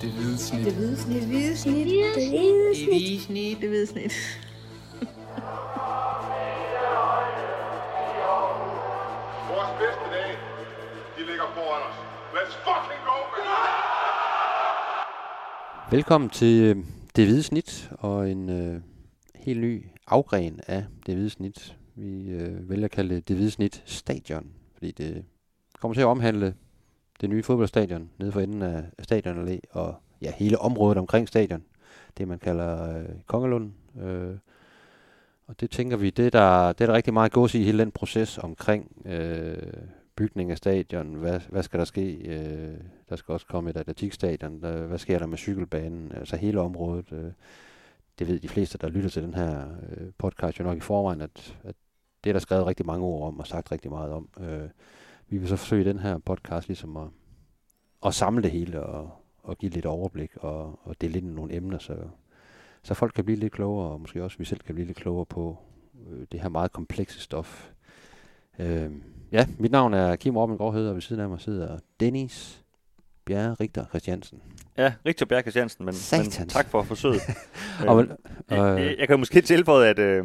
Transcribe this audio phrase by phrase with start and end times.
[0.00, 0.64] Det hvide snit.
[0.64, 1.20] Det hvide snit.
[1.20, 1.86] Det hvide snit.
[1.86, 2.28] Det hvide Det
[2.88, 3.60] hvide snit.
[3.60, 4.12] Det hvide snit.
[9.50, 10.36] Vores bedste dage,
[11.16, 11.96] de ligger foran os.
[12.34, 13.44] Let's fucking go, man!
[15.90, 16.76] Velkommen til øh,
[17.16, 18.80] Det Hvide Snit og en øh,
[19.34, 21.76] helt ny afgren af Det Hvide Snit.
[21.94, 25.24] Vi øh, vælger at kalde det Det Hvide Snit Stadion, fordi det
[25.80, 26.54] kommer til at omhandle
[27.20, 31.64] det nye fodboldstadion nede for enden af Stadion Allé og ja, hele området omkring stadion.
[32.18, 33.72] Det man kalder øh, Kongelund.
[34.02, 34.36] Øh,
[35.46, 37.78] og det tænker vi, det er, der, det er der rigtig meget gås i hele
[37.78, 39.72] den proces omkring øh,
[40.16, 41.14] bygning af stadion.
[41.14, 42.14] Hvad, hvad skal der ske?
[42.14, 42.74] Øh,
[43.08, 44.60] der skal også komme et atletikstadion.
[44.62, 46.12] Der, hvad sker der med cykelbanen?
[46.14, 47.12] Altså hele området.
[47.12, 47.32] Øh,
[48.18, 51.20] det ved de fleste, der lytter til den her øh, podcast jo nok i forvejen,
[51.20, 51.74] at, at
[52.24, 54.28] det er der skrevet rigtig mange ord om og sagt rigtig meget om.
[54.40, 54.68] Øh,
[55.28, 57.08] vi vil så forsøge i den her podcast ligesom at,
[58.06, 59.10] at samle det hele og,
[59.42, 61.96] og give lidt overblik og, og dele ind i nogle emner, så,
[62.82, 65.26] så folk kan blive lidt klogere, og måske også vi selv kan blive lidt klogere
[65.26, 65.58] på
[66.10, 67.70] øh, det her meget komplekse stof.
[68.58, 68.90] Øh,
[69.32, 72.64] ja, mit navn er Kim Robin Gårdhed, og ved siden af mig sidder Dennis
[73.24, 74.42] Bjerre Rigter Christiansen.
[74.76, 77.20] Ja, Rigtig Bjerg Christiansen, men, men tak for forsøget.
[77.88, 78.08] Og, øh,
[78.48, 80.24] og, jeg, jeg kan måske tilføje, at, øh,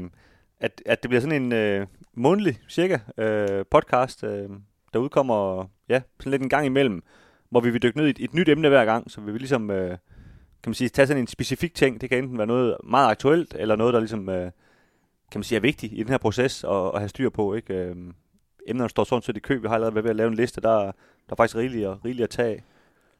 [0.59, 4.50] at, at det bliver sådan en øh, månedlig cirka øh, podcast, øh,
[4.94, 7.03] der udkommer ja, sådan lidt en gang imellem,
[7.50, 9.42] hvor vi vil dykke ned i et, et nyt emne hver gang, så vi vil
[9.42, 9.89] ligesom, øh,
[10.64, 12.02] kan man sige, tage sådan en specifik ting.
[12.02, 14.52] Det kan enten være noget meget aktuelt, eller noget, der ligesom, øh,
[15.31, 17.53] kan man sige, er vigtigt i den her proces at, at have styr på.
[17.53, 17.73] Ikke?
[17.73, 17.95] Øh,
[18.67, 19.58] emnerne står sådan set i kø.
[19.58, 22.05] Vi har allerede været ved at lave en liste, der, der er faktisk rigeligt, og,
[22.05, 22.64] rigeligt at tage.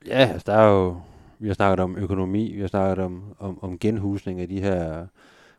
[0.06, 1.02] Ja, altså der er jo,
[1.40, 5.08] vi har snakket om økonomi, vi har snakket om, om, om genhusning af de her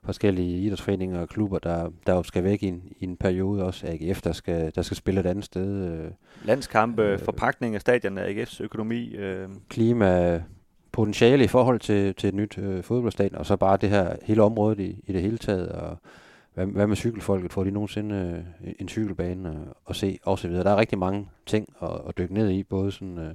[0.04, 3.86] forskellige idrætsforeninger og klubber, der, der jo skal væk i en, i en periode også.
[3.86, 5.92] AGF, der skal, der skal spille et andet sted.
[5.92, 6.10] Øh,
[6.44, 7.12] Landskampe, Øh.
[7.12, 9.14] øh, forpakning af stadion af AGF's økonomi.
[9.14, 10.42] Øh, klima,
[10.92, 14.42] potentiale i forhold til, til et nyt øh, fodboldstadion, og så bare det her hele
[14.42, 15.68] området i, i det hele taget.
[15.68, 15.96] Og
[16.54, 17.52] hvad, hvad med cykelfolket?
[17.52, 20.64] Får de nogensinde øh, en cykelbane og, og se og så videre?
[20.64, 23.34] Der er rigtig mange ting at, at dykke ned i, både sådan, øh,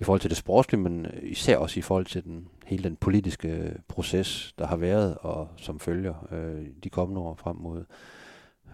[0.00, 3.48] i forhold til det sportslige, men især også i forhold til den, hele den politiske
[3.48, 7.84] øh, proces, der har været og som følger øh, de kommende år frem mod,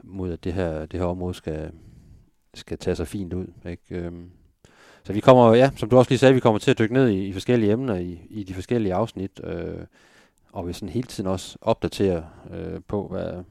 [0.02, 1.70] mod at det her, det her område skal,
[2.54, 3.46] skal tage sig fint ud.
[3.66, 3.82] Ikke?
[3.90, 4.30] Øhm,
[5.04, 7.08] så vi kommer, ja, som du også lige sagde, vi kommer til at dykke ned
[7.08, 9.84] i, i forskellige emner i, i de forskellige afsnit, øh,
[10.52, 13.44] og vi sådan hele tiden også opdatere øh, på, hvad,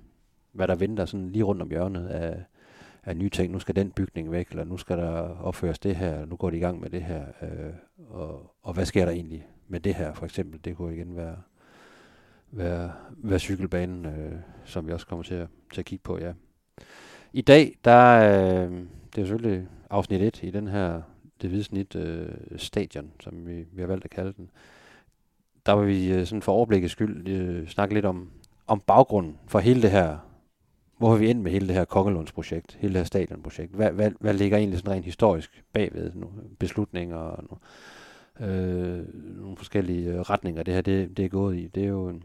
[0.52, 2.44] hvad der venter sådan lige rundt om hjørnet af,
[3.04, 3.52] af nye ting.
[3.52, 5.12] Nu skal den bygning væk, eller nu skal der
[5.42, 7.74] opføres det her, eller nu går de i gang med det her, øh,
[8.10, 10.60] og, og hvad sker der egentlig med det her, for eksempel.
[10.66, 11.38] Det kunne igen være,
[12.52, 14.36] være, være cykelbanen, øh,
[14.66, 16.34] som vi også kommer til at, til at kigge på, ja.
[17.34, 18.72] I dag, der øh,
[19.16, 21.02] det er selvfølgelig afsnit 1 i den her
[21.42, 24.50] det hvide snit øh, stadion, som vi, vi har valgt at kalde den.
[25.66, 28.30] Der vil vi øh, sådan for overblikket skyld øh, snakke lidt om,
[28.68, 30.18] om baggrunden for hele det her,
[30.98, 33.76] hvor har vi endt med hele det her Kongelundsprojekt, hele det her stadionprojekt.
[33.76, 36.30] Hvad, hvad, hvad ligger egentlig sådan rent historisk bagved nu?
[36.60, 37.58] beslutninger og nu,
[38.42, 39.00] øh,
[39.42, 41.68] nogle forskellige øh, retninger, det her det, det er gået i.
[41.76, 42.24] Det er jo en,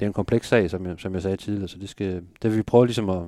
[0.00, 2.50] det er en kompleks sag, som jeg, som jeg sagde tidligere, så det, skal, det
[2.50, 3.22] vil vi prøve ligesom at,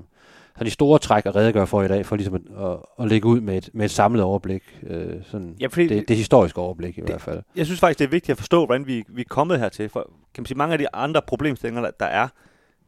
[0.59, 3.29] så de store træk at redegøre for i dag, for ligesom at, at, at lægge
[3.29, 4.81] ud med et, med et samlet overblik.
[4.83, 7.43] Øh, sådan Ja, fordi- det, det historiske overblik i Det- hvert fald.
[7.57, 9.89] jeg synes faktisk, det er vigtigt at forstå, hvordan vi, vi er kommet hertil.
[9.89, 10.01] For
[10.35, 12.29] kan man sige, mange af de andre problemstillinger, der, der er,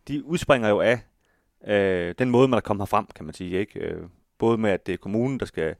[0.08, 0.98] de udspringer jo af
[1.68, 3.58] øh, den måde, man er kommet herfrem, kan man sige.
[3.58, 3.80] Ikke?
[3.80, 4.02] Øh,
[4.38, 5.74] både med, at det er kommunen, der skal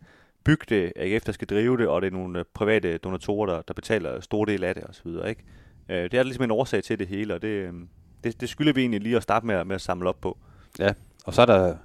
[0.45, 3.63] bygge det, AGF, der skal drive det, og det er nogle øh, private donatorer, der,
[3.63, 5.07] der betaler store del af det osv.
[5.29, 5.43] Ikke?
[5.89, 7.73] Øh, det er ligesom en årsag til det hele, og det, øh,
[8.25, 10.39] det, det skylder vi egentlig lige at starte med, at- med at samle op på.
[10.79, 10.93] Ja,
[11.25, 11.77] Og så er der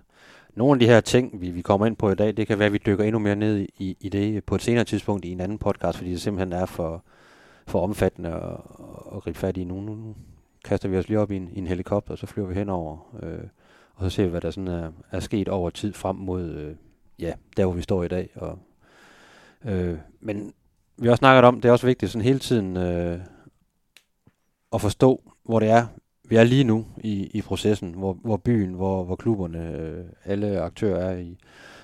[0.55, 2.65] nogle af de her ting, vi, vi kommer ind på i dag, det kan være,
[2.65, 5.39] at vi dykker endnu mere ned i, i det på et senere tidspunkt i en
[5.41, 7.03] anden podcast, fordi det simpelthen er for,
[7.67, 8.57] for omfattende at,
[9.15, 9.63] at gribe fat i.
[9.63, 10.15] Nu, nu, nu
[10.65, 13.15] kaster vi os lige op i en, i en helikopter, og så flyver vi henover,
[13.23, 13.39] øh,
[13.95, 16.75] og så ser vi, hvad der sådan er, er sket over tid frem mod, øh,
[17.19, 18.29] ja, der hvor vi står i dag.
[18.35, 18.59] Og,
[19.65, 20.53] øh, men
[20.97, 23.19] vi har også snakket om, det er også vigtigt sådan hele tiden øh,
[24.73, 25.87] at forstå, hvor det er,
[26.23, 30.61] vi er lige nu i, i processen, hvor, hvor byen, hvor, hvor klubberne, øh, alle
[30.61, 31.37] aktører er i,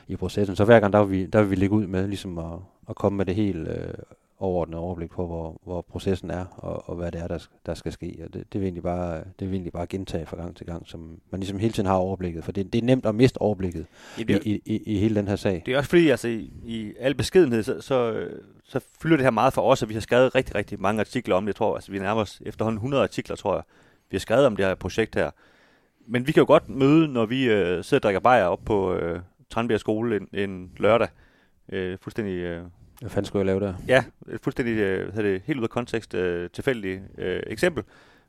[0.08, 0.56] i processen.
[0.56, 2.96] Så hver gang, der vil vi, der vil vi ligge ud med ligesom at, at
[2.96, 3.94] komme med det helt øh,
[4.42, 7.92] overordnede overblik på, hvor, hvor processen er, og, og hvad det er, der, der skal
[7.92, 8.22] ske.
[8.24, 10.88] Og det, det, vil egentlig bare, det vil egentlig bare gentage fra gang til gang,
[10.88, 12.44] som man ligesom hele tiden har overblikket.
[12.44, 13.86] For det, det er nemt at miste overblikket
[14.18, 15.64] i, i, i, i hele den her sag.
[15.66, 19.24] Det er også fordi, altså i, i al beskedenhed, så, så, øh, så fylder det
[19.24, 21.48] her meget for os, og vi har skrevet rigtig, rigtig mange artikler om det.
[21.48, 23.64] Jeg tror, altså vi nærmer os efterhånden 100 artikler, tror jeg,
[24.10, 25.32] vi har skrevet om det her projekt her.
[26.08, 28.94] Men vi kan jo godt møde, når vi øh, sidder og drikker bajer op på
[28.94, 31.08] øh, Tranbjerg skole en, en lørdag,
[31.70, 32.64] øh, fuldstændig øh,
[33.02, 33.74] Hvad fanden skulle jeg lave der?
[33.88, 34.04] Ja,
[34.34, 37.84] et fuldstændig øh, hvad hedder det, helt ud af kontekst øh, tilfældigt øh, eksempel.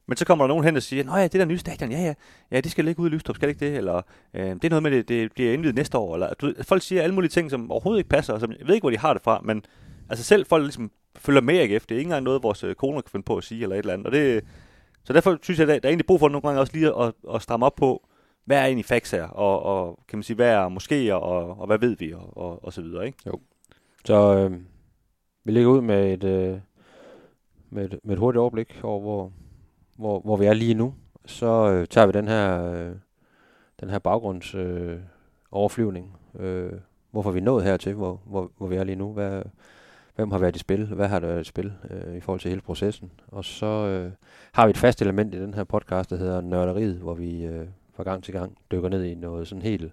[0.06, 2.00] Men så kommer der nogen hen og siger, Nå ja, det der nye stadion, ja
[2.00, 2.14] ja,
[2.50, 3.76] ja det skal ligge ude i Lystrup, skal det ikke det?
[3.76, 4.02] Eller
[4.34, 6.14] øh, det er noget med, det, det bliver indvidet næste år.
[6.14, 8.74] Eller, du, folk siger alle mulige ting, som overhovedet ikke passer, og som, jeg ved
[8.74, 9.64] ikke, hvor de har det fra, men
[10.10, 11.86] altså selv folk ligesom følger med ikke efter.
[11.88, 13.78] Det er ikke engang noget, vores øh, koner kan finde på at sige, eller et
[13.78, 14.06] eller andet.
[14.06, 14.44] Og det,
[15.04, 17.12] så derfor synes jeg, at der er egentlig brug for nogle gange også lige at,
[17.34, 18.08] at stramme op på,
[18.44, 21.66] hvad er egentlig facts her, og, og kan man sige, hvad er moskéer, og, og
[21.66, 23.18] hvad ved vi, og, og, og så videre, ikke?
[24.04, 24.60] Så øh,
[25.44, 26.58] vi ligger ud med et, øh,
[27.70, 29.32] med, et, med et hurtigt overblik over, hvor,
[29.96, 30.94] hvor, hvor vi er lige nu.
[31.26, 32.92] Så øh, tager vi den her, øh,
[33.80, 34.98] den her baggrunds øh,
[35.50, 36.16] overflyvning.
[36.38, 36.72] Øh,
[37.10, 39.12] hvorfor er vi nået hertil, hvor, hvor, hvor vi er lige nu?
[39.12, 39.42] Hvad,
[40.14, 40.86] hvem har været i spil?
[40.86, 43.10] Hvad har der været i spil øh, i forhold til hele processen?
[43.28, 44.12] Og så øh,
[44.52, 47.66] har vi et fast element i den her podcast, der hedder Nørderiet, hvor vi øh,
[47.94, 49.92] fra gang til gang dykker ned i noget sådan helt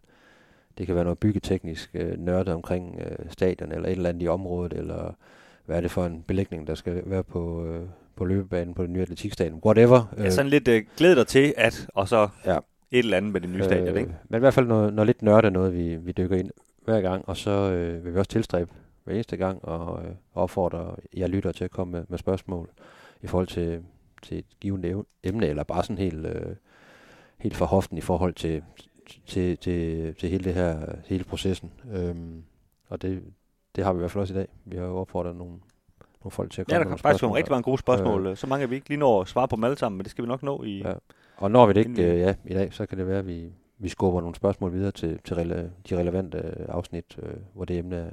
[0.80, 4.28] det kan være noget byggeteknisk øh, nørdet omkring øh, stadion, eller et eller andet i
[4.28, 5.14] området, eller
[5.66, 7.82] hvad er det for en belægning, der skal være på, øh,
[8.16, 9.62] på løbebanen på det nye atletikstadion.
[9.66, 10.14] Whatever.
[10.18, 12.58] Ja, sådan lidt øh, glæd dig til, at, og så Ja.
[12.92, 14.10] et eller andet med det nye stadion, ikke?
[14.10, 16.52] Øh, men i hvert fald noget, noget lidt nørdet noget, vi, vi dykker ind
[16.86, 18.72] hver gang, og så øh, vil vi også tilstræbe
[19.04, 22.70] hver eneste gang og øh, opfordre jer lytter til at komme med, med spørgsmål
[23.22, 23.80] i forhold til,
[24.24, 26.56] til et givet emne, eller bare sådan helt, øh,
[27.38, 28.64] helt for hoften i forhold til,
[29.28, 31.72] til, til, til hele det her, hele processen.
[31.94, 32.44] Øhm,
[32.90, 33.24] og det,
[33.76, 34.48] det har vi i hvert fald også i dag.
[34.66, 35.54] Vi har jo opfordret nogle,
[36.24, 38.28] nogle folk til at komme Ja, der kan faktisk komme rigtig mange gode spørgsmål.
[38.28, 38.38] Øh.
[38.38, 40.12] Så mange at vi ikke lige når at svare på dem alle sammen, men det
[40.12, 40.78] skal vi nok nå i...
[40.78, 40.94] Ja.
[41.38, 43.52] Og når vi det ikke øh, ja, i dag, så kan det være, at vi,
[43.78, 47.78] vi skubber nogle spørgsmål videre til, til rele, de relevante øh, afsnit, øh, hvor det
[47.78, 48.12] emne er,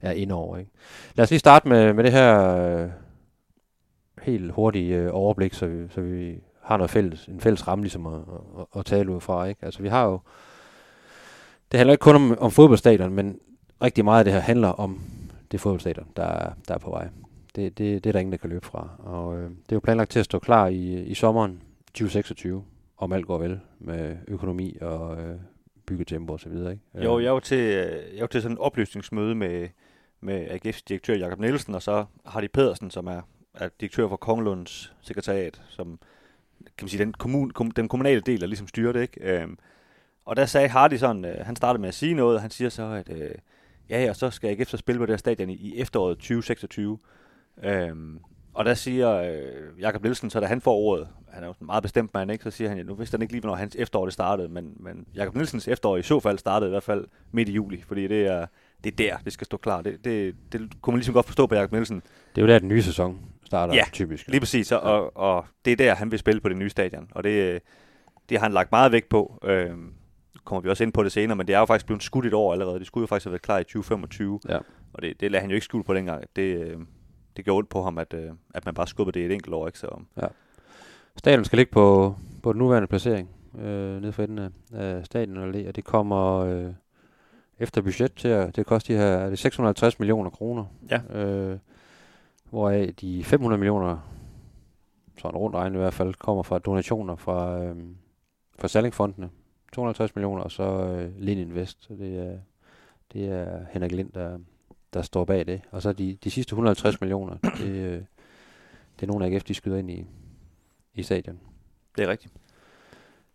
[0.00, 0.56] er inde over.
[0.56, 0.70] Ikke?
[1.14, 2.88] Lad os lige starte med, med det her øh,
[4.22, 8.06] helt hurtige øh, overblik, så vi, så vi har noget fælles, en fælles ramme ligesom
[8.06, 8.20] at,
[8.58, 9.44] at, at tale ud fra.
[9.44, 9.64] Ikke?
[9.66, 10.20] Altså vi har jo,
[11.72, 13.38] det handler ikke kun om, om fodboldstadion, men
[13.82, 15.00] rigtig meget af det her handler om
[15.52, 17.08] det fodboldstadion, der, er- der er på vej.
[17.56, 18.88] Det, det, det er der ingen, der kan løbe fra.
[18.98, 22.64] Og øh, det er jo planlagt til at stå klar i, i sommeren 2026,
[22.98, 25.36] om alt går vel med økonomi og øh,
[25.86, 26.72] byggetempo og så videre.
[26.72, 27.04] Ikke?
[27.04, 29.68] Jo, Øh, jeg var til, øh, jeg var til sådan et oplysningsmøde med,
[30.20, 33.20] med AGF's direktør Jakob Nielsen, og så Hardy Pedersen, som er,
[33.54, 35.98] er direktør for Kongelunds sekretariat, som
[36.64, 39.20] kan man sige, den, kommun, kom, den kommunale del, der ligesom styrer det, ikke?
[39.20, 39.58] Øhm,
[40.24, 42.68] og der sagde Hardy sådan, øh, han startede med at sige noget, og han siger
[42.68, 43.30] så, at øh,
[43.90, 46.98] ja, og så skal jeg efter spille på det her stadion i, i efteråret 2026.
[47.62, 48.20] Øhm,
[48.54, 51.66] og der siger øh, Jakob Nielsen, så da han får ordet, han er jo en
[51.66, 52.44] meget bestemt mand, ikke?
[52.44, 54.76] så siger han, ja, nu vidste han ikke lige, hvornår hans efterår det startede, men,
[54.80, 58.08] men Jakob Nielsens efterår i så fald startede i hvert fald midt i juli, fordi
[58.08, 58.46] det er,
[58.84, 59.82] det er der, det skal stå klar.
[59.82, 62.02] Det, det, det kunne man ligesom godt forstå på Jakob Nielsen.
[62.36, 64.28] Det er jo der, den nye sæson starter Ja, typisk.
[64.28, 67.08] Lige præcis, og, og, og det er der, han vil spille på det nye stadion,
[67.10, 67.60] og det, øh,
[68.28, 69.38] det har han lagt meget vægt på.
[69.44, 69.78] Øhm,
[70.34, 72.26] nu kommer vi også ind på det senere, men det er jo faktisk blevet skudt
[72.26, 72.78] et år allerede.
[72.78, 74.58] Det skulle jo faktisk have været klar i 2025, Ja.
[74.92, 76.24] og det, det lader han jo ikke skjul på dengang.
[76.36, 76.76] Det, øh,
[77.36, 79.66] det gjorde ondt på ham, at, øh, at man bare skubbede det et enkelt år.
[79.66, 79.78] Ikke?
[79.78, 80.00] Så,
[81.16, 83.28] Stadion skal ligge på, på den nuværende placering,
[83.58, 86.72] øh, nede for enden af, af stadion og, og det kommer øh,
[87.58, 90.64] efter budget til at det koster de her er det 650 millioner kroner.
[90.90, 91.20] Ja.
[91.20, 91.58] Øh,
[92.50, 93.98] hvoraf de 500 millioner,
[95.18, 97.76] sådan rundt regnet i hvert fald, kommer fra donationer fra, øh,
[98.58, 99.30] fra Sallingfondene.
[99.72, 101.84] 250 millioner, og så øh, Lind Invest.
[101.84, 102.38] Så det er,
[103.12, 104.38] det er Henrik Lind, der,
[104.92, 105.60] der står bag det.
[105.70, 108.02] Og så de, de sidste 150 millioner, det, øh,
[108.96, 110.06] det er nogle af AGF, de skyder ind i,
[110.94, 111.40] i stadion.
[111.96, 112.34] det er rigtigt.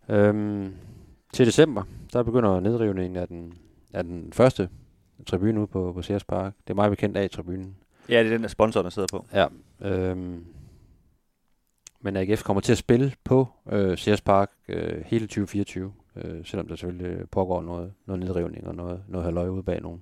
[0.10, 0.76] Øhm,
[1.34, 1.84] til december,
[2.14, 3.54] der begynder nedrivningen af den,
[3.94, 4.70] af den første
[5.28, 6.54] tribune ude på, på Sears Park.
[6.68, 7.76] Det er meget bekendt af tribunen.
[8.10, 9.26] Ja, det er den, der sponsoren der sidder på.
[9.34, 9.48] Ja.
[9.82, 10.46] Øhm,
[12.02, 16.68] men AGF kommer til at spille på øh, Sears Park øh, hele 2024, øh, selvom
[16.68, 20.00] der selvfølgelig pågår noget, noget nedrivning og noget, noget halvøje ude bag nogle,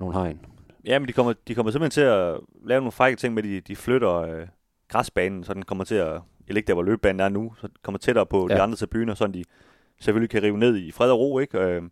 [0.00, 0.40] nogle hegn.
[0.84, 3.60] Ja, men de kommer, de kommer simpelthen til at lave nogle frække ting med, de,
[3.60, 4.46] de flytter øh,
[4.88, 7.76] græsbanen, så den kommer til at, eller ikke der, hvor løbebanen er nu, så den
[7.82, 8.54] kommer tættere på ja.
[8.54, 9.44] de andre tribuner, så de
[10.00, 11.58] selvfølgelig kan rive ned i fred og ro, ikke?
[11.58, 11.90] Øhm,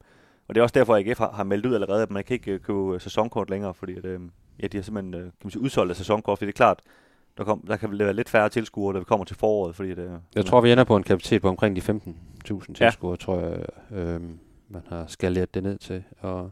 [0.49, 2.35] og det er også derfor, at AGF har, har meldt ud allerede, at man kan
[2.35, 4.21] ikke øh, købe sæsonkort længere, fordi at, øh,
[4.63, 6.81] ja, de har simpelthen øh, kan man sige, udsolgt af sæsonkort, fordi det er klart,
[7.39, 10.21] der, kom, der kan være lidt færre tilskuere, da vi kommer til foråret, fordi det,
[10.35, 12.13] Jeg tror, vi ender på en kapacitet på omkring de 15.000
[12.81, 12.87] Ja.
[12.87, 13.17] tilskuere, ja.
[13.17, 14.21] tror jeg, øh,
[14.69, 16.03] man har skaleret det ned til.
[16.21, 16.51] Og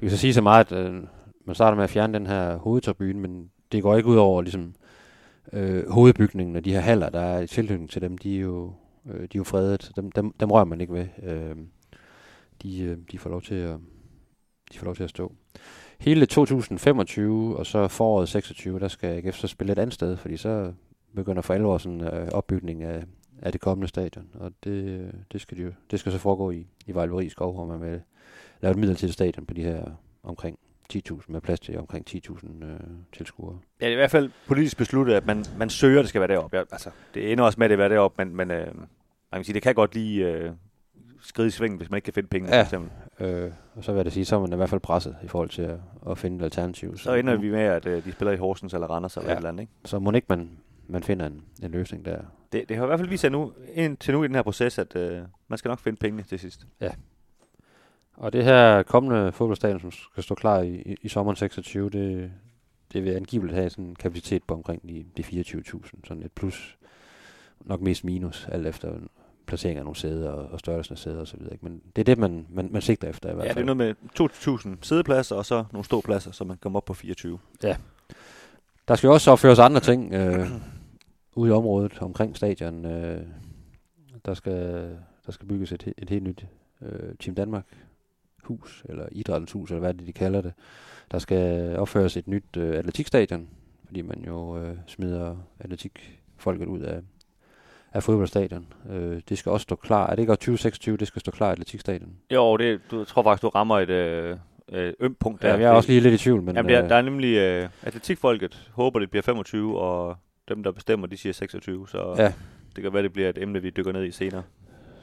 [0.00, 1.02] vi kan så sige så meget, at øh,
[1.44, 4.74] man starter med at fjerne den her hovedtribune, men det går ikke ud over ligesom,
[5.52, 8.72] øh, hovedbygningen og de her haller, der er i tilknytning til dem, de er jo,
[9.06, 9.92] øh, de er jo fredet.
[9.96, 11.06] Dem, dem, dem rører man ikke ved.
[11.22, 11.56] Øh,
[12.62, 13.76] de, øh, de, får lov til at,
[14.74, 15.32] de får lov til at stå.
[15.98, 20.36] Hele 2025 og så foråret 26, der skal AGF så spille et andet sted, fordi
[20.36, 20.72] så
[21.14, 23.04] begynder for alvor sådan øh, opbygning af,
[23.42, 24.26] af det kommende stadion.
[24.34, 27.54] Og det, øh, det, skal de jo, det skal så foregå i, i Vejleveri Skov,
[27.54, 28.00] hvor man vil
[28.60, 29.84] lave et midlertidigt stadion på de her
[30.22, 30.58] omkring
[30.92, 32.80] 10.000 med plads til omkring 10.000 øh,
[33.12, 33.58] tilskuere.
[33.80, 36.20] Ja, det er i hvert fald politisk besluttet, at man, man søger, at det skal
[36.20, 36.56] være deroppe.
[36.56, 38.86] Ja, altså, det ender også med, at det er deroppe, men, men øh, man
[39.32, 40.52] kan sige, det kan godt lige øh,
[41.24, 42.48] skride i svingen, hvis man ikke kan finde penge.
[42.56, 42.60] Ja.
[42.60, 42.90] For eksempel.
[43.20, 45.28] Øh, og så vil jeg da sige, så er man i hvert fald presset i
[45.28, 45.78] forhold til at,
[46.10, 46.96] at finde et alternativ.
[46.96, 49.32] Så ender vi med, at øh, de spiller i Horsens eller Randers eller Ja.
[49.32, 49.34] ja.
[49.34, 49.60] et eller andet.
[49.62, 49.72] Ikke?
[49.84, 50.50] Så må ikke man,
[50.88, 52.18] man finder en, en løsning der.
[52.52, 54.78] Det, det har i hvert fald vist sig nu, indtil nu i den her proces,
[54.78, 56.66] at øh, man skal nok finde pengene til sidst.
[58.16, 62.32] Og det her kommende fodboldstadion, som skal stå klar i, i, i sommeren 26, det,
[62.92, 65.80] det vil angiveligt have sådan en kapacitet på omkring de, de 24.000.
[66.04, 66.78] Sådan et plus,
[67.60, 68.92] nok mest minus, alt efter
[69.46, 71.40] placering af nogle sæder og, og størrelsen af sæder osv.
[71.60, 73.66] Men det er det, man, man, man sigter efter i hvert Ja, fald.
[73.66, 73.96] det er noget
[74.56, 77.38] med 2.000 sædepladser, og så nogle ståpladser, så man kommer op på 24.
[78.88, 80.46] Der skal jo også opføres andre ting øh,
[81.34, 82.84] ude i området omkring stadion.
[82.86, 83.20] Øh,
[84.26, 84.88] der, skal,
[85.26, 86.46] der skal bygges et, et helt nyt
[86.82, 87.66] øh, Team Danmark
[88.42, 90.52] hus, eller idrættens hus, eller hvad det de kalder det.
[91.10, 93.48] Der skal opføres et nyt øh, atletikstadion,
[93.86, 97.00] fordi man jo øh, smider atletikfolket ud af,
[97.94, 98.66] af fodboldstadion.
[98.90, 100.06] Øh, det skal også stå klar.
[100.06, 102.10] Er det ikke også 2026, det skal stå klar atletikstadion?
[102.32, 104.36] Jo, det, du jeg tror faktisk, du rammer et øh,
[105.00, 105.48] ømt punkt der.
[105.48, 107.36] Ja, jeg er også lige lidt i tvivl, men Jamen, der, øh, der er nemlig
[107.36, 110.16] øh, atletikfolket håber, det bliver 25, og
[110.48, 112.32] dem, der bestemmer, de siger 26, så Ja.
[112.76, 114.42] det kan være, det bliver et emne, vi dykker ned i senere.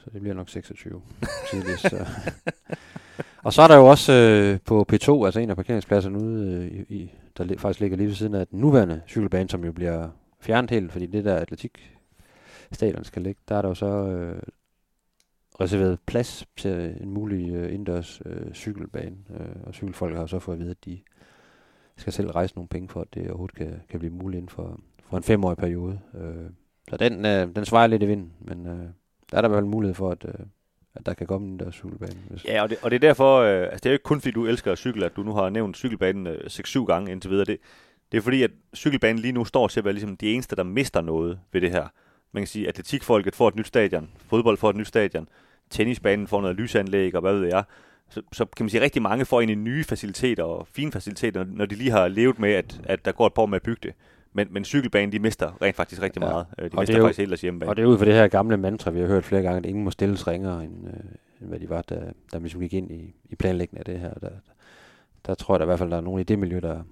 [0.04, 1.02] Så det bliver nok 26
[1.52, 1.82] tidligst.
[1.90, 2.06] Så.
[3.46, 6.82] og så er der jo også øh, på P2, altså en af parkeringspladserne ude, øh,
[6.90, 9.72] i, i, der li- faktisk ligger lige ved siden af den nuværende cykelbane, som jo
[9.72, 10.08] bliver
[10.40, 11.46] fjernet helt, fordi det der
[12.72, 14.42] stadion skal ligge, der er der jo så øh,
[15.62, 20.40] reserveret plads til en mulig øh, indendørs øh, cykelbane, øh, og cykelfolk har jo så
[20.40, 21.00] fået at vide, at de
[21.98, 24.80] skal selv rejse nogle penge for, at det overhovedet kan, kan blive muligt inden for,
[25.10, 26.00] for en femårig periode.
[26.16, 26.50] Øh,
[26.90, 28.88] så den, øh, den svarer lidt i vinden, men øh,
[29.32, 30.46] der er der vel mulighed for, at, øh,
[30.96, 32.20] at der kan komme en der cykelbane.
[32.30, 34.22] Hvis, Ja, og det, og det er derfor, øh, altså det er jo ikke kun
[34.22, 37.32] fordi du elsker at cykle, at du nu har nævnt cykelbanen øh, 6-7 gange indtil
[37.32, 37.46] videre.
[37.46, 37.58] Det,
[38.12, 40.64] det er fordi, at cykelbanen lige nu står til at være ligesom de eneste, der
[40.64, 41.88] mister noget ved det her.
[42.34, 45.28] Man kan sige, at atletikfolket får et nyt stadion, fodbold får et nyt stadion,
[45.70, 47.64] tennisbanen får noget lysanlæg, og hvad ved jeg.
[48.10, 51.44] Så, så kan man sige, at rigtig mange får egentlig nye faciliteter og fine faciliteter,
[51.48, 53.64] når de lige har levet med, at, at der går et par år med at
[53.64, 53.94] bygge det.
[54.34, 56.28] Men, men cykelbanen, de mister rent faktisk rigtig Ja.
[56.30, 56.46] meget.
[56.60, 57.70] Øh, De Og det mister er jo- faktisk hele deres hjemmebane.
[57.72, 59.66] Og det er ud fra det her gamle mantra, vi har hørt flere gange, at
[59.66, 60.94] ingen må stilles ringere, end, øh,
[61.42, 64.14] end hvad de var, da, da ligesom gik ind i, i planlægningen af det her.
[64.14, 64.30] Der,
[65.26, 66.84] der tror jeg da i hvert fald, der er nogen i det miljø, der,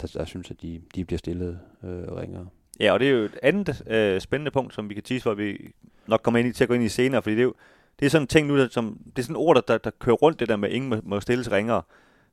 [0.00, 2.46] der, der synes, at de, de bliver stillet øh, ringere.
[2.80, 5.30] Ja, og det er jo et andet øh, spændende punkt, som vi kan tease for,
[5.30, 5.72] at vi
[6.06, 7.54] nok kommer ind i, til at gå ind i senere, fordi det er jo
[8.00, 9.90] det er sådan en ting nu, der, som, det er sådan ord, der, der, der
[9.90, 11.82] kører rundt det der med, at ingen må, må stilles ringere,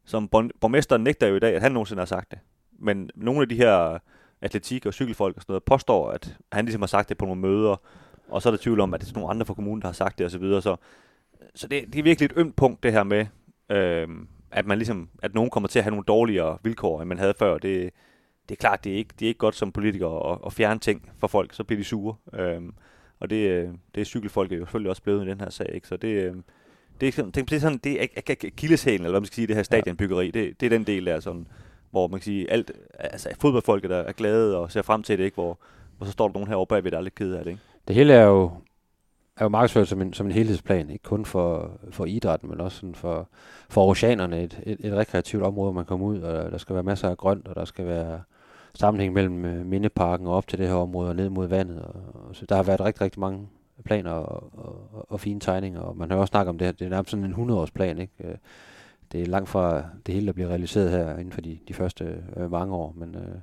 [0.06, 0.28] som
[0.62, 2.40] borgmesteren nægter jo i dag, at han nogensinde har sagt det.
[2.80, 4.00] Men nogle af de her
[4.42, 7.42] atletik- og cykelfolk og sådan noget, påstår, at han ligesom har sagt det på nogle
[7.42, 7.82] møder,
[8.30, 9.88] og så er der tvivl om, at det er sådan nogle andre fra kommunen, der
[9.88, 10.62] har sagt det osv., så, videre.
[10.62, 10.76] så,
[11.56, 13.26] så det, det er virkelig et ømt punkt, det her med,
[13.70, 14.08] øh,
[14.52, 17.34] at man ligesom, at nogen kommer til at have nogle dårligere vilkår, end man havde
[17.40, 17.58] før.
[17.58, 17.90] Det,
[18.50, 20.80] det er klart, det er ikke, det er ikke godt som politiker at, at fjerne
[20.80, 22.16] ting for folk, så bliver de sure.
[22.34, 22.74] Øhm,
[23.20, 25.88] og det, øh, det er cykelfolket jo selvfølgelig også blevet i den her sag, ikke?
[25.88, 26.36] Så det, øh,
[27.02, 29.56] det er sådan, det er sådan, det er kildeshælen, eller hvad man skal sige, det
[29.56, 31.48] her stadionbyggeri, det, det er den del der, sådan,
[31.92, 35.24] hvor man kan sige, alt, altså fodboldfolket er, er glade og ser frem til det,
[35.24, 35.36] ikke?
[35.36, 35.60] Hvor,
[35.98, 37.62] hvor så står der nogen herovre bagved, der er lidt ked af det, ikke?
[37.88, 38.52] Det hele er jo,
[39.38, 42.78] er jo markedsført som en, som en helhedsplan, ikke kun for, for idrætten, men også
[42.78, 43.30] sådan for,
[43.70, 46.84] for oceanerne, et, et, et rekreativt område, hvor man kommer ud, og der skal være
[46.84, 48.22] masser af grønt, og der skal være
[48.76, 51.82] sammenhæng mellem øh, mindeparken og op til det her område og ned mod vandet.
[51.82, 53.50] Og, og så der har været rigtig, rigtig mange
[53.86, 56.72] planer og, og, og, fine tegninger, og man har jo også snakket om det her,
[56.72, 58.14] det er nærmest sådan en 100-årsplan, ikke?
[58.24, 58.36] Øh,
[59.12, 62.24] det er langt fra det hele, der bliver realiseret her inden for de, de første
[62.38, 63.36] øh, mange år, men øh,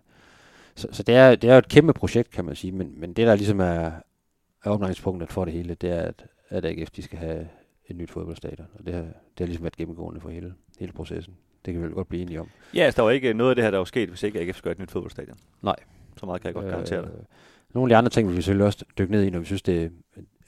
[0.74, 3.12] så, så det, er, det er jo et kæmpe projekt, kan man sige, men, men
[3.12, 3.90] det, der ligesom er,
[4.64, 7.48] er omdrejningspunktet for det hele, det er, at, at AGF de skal have
[7.86, 11.34] et nyt fodboldstadion, og det har, det har ligesom været gennemgående for hele, hele processen.
[11.64, 12.48] Det kan vi vel godt blive enige om.
[12.74, 14.56] Ja, altså, der var ikke noget af det her, der var sket, hvis ikke AGF
[14.56, 15.36] skulle have et nyt fodboldstadion.
[15.62, 15.76] Nej.
[16.16, 17.10] Så meget kan jeg godt garantere dig.
[17.14, 17.24] Øh,
[17.74, 19.62] Nogle af de andre ting vil vi selvfølgelig også dykke ned i, når vi synes,
[19.62, 19.92] det,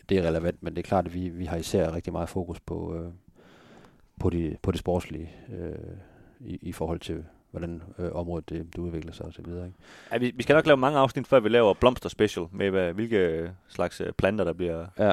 [0.08, 2.60] det er relevant, men det er klart, at vi, vi har især rigtig meget fokus
[2.60, 3.10] på, øh,
[4.20, 5.74] på, det, på det sportslige øh,
[6.40, 9.44] i, i forhold til, hvordan øh, området det, det udvikler sig osv.
[10.12, 12.92] Ja, vi, vi skal nok lave mange afsnit, før vi laver blomster special, med hvad,
[12.92, 15.12] hvilke slags øh, planter, der bliver Ja,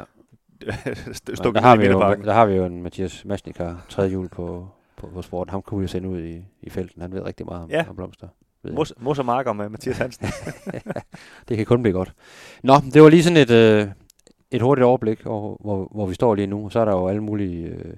[1.14, 4.30] stukket der, har i vi jo, der har vi jo en Mathias Masnikar, tredje jul
[4.30, 4.68] på,
[5.00, 5.52] på, på sporten.
[5.52, 7.02] Ham kunne vi jo sende ud i, i felten.
[7.02, 7.86] Han ved rigtig meget om, Ja.
[7.90, 8.28] om blomster.
[8.74, 10.26] Mos, mos og marker med Mathias Hansen.
[11.50, 12.14] Det kan kun blive godt.
[12.64, 13.88] Nå, det var lige sådan et, øh,
[14.52, 16.70] et hurtigt overblik over, hvor, hvor vi står lige nu.
[16.70, 17.94] Så er der jo alle mulige øh,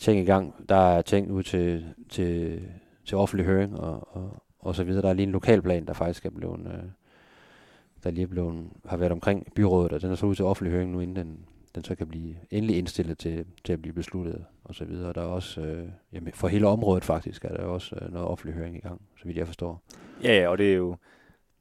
[0.00, 0.54] ting i gang.
[0.68, 2.60] Der er ting ud til, til,
[3.04, 5.02] til offentlig høring og, og, og så videre.
[5.02, 6.82] Der er lige en lokalplan, der faktisk er blevet, øh,
[8.04, 10.72] der lige er blevet, har været omkring byrådet, og den er så ud til offentlig
[10.72, 11.38] høring nu, inden den,
[11.76, 15.12] den så kan blive endelig indstillet til, til at blive besluttet og så videre.
[15.12, 18.54] Der er også, øh, jamen for hele området faktisk, er der også øh, noget offentlig
[18.54, 19.82] høring i gang, så vidt jeg forstår.
[20.22, 20.96] Ja, ja, og det er jo,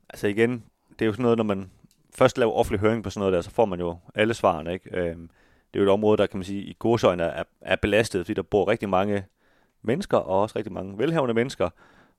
[0.10, 1.70] altså igen, det er jo sådan noget, når man
[2.16, 4.98] først laver offentlig høring på sådan noget der, så får man jo alle svarene, ikke?
[4.98, 5.30] Øhm,
[5.74, 8.34] det er jo et område, der kan man sige, i godsøjne er, er belastet, fordi
[8.34, 9.26] der bor rigtig mange
[9.82, 11.70] mennesker, og også rigtig mange velhavende mennesker,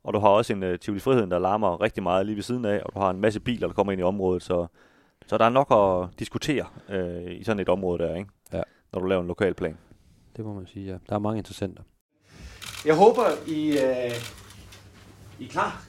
[0.04, 2.64] og du har også en øh, Tivoli Friheden, der larmer rigtig meget lige ved siden
[2.64, 4.66] af, og du har en masse biler, der kommer ind i området, så,
[5.26, 8.30] så der er nok at diskutere uh, i sådan et område der, ikke?
[8.52, 8.62] Ja.
[8.92, 9.78] når du laver en lokal plan.
[10.36, 10.96] Det må man sige, ja.
[11.08, 11.82] Der er mange interessenter.
[12.86, 14.14] Jeg håber, I, uh,
[15.38, 15.84] I er klar.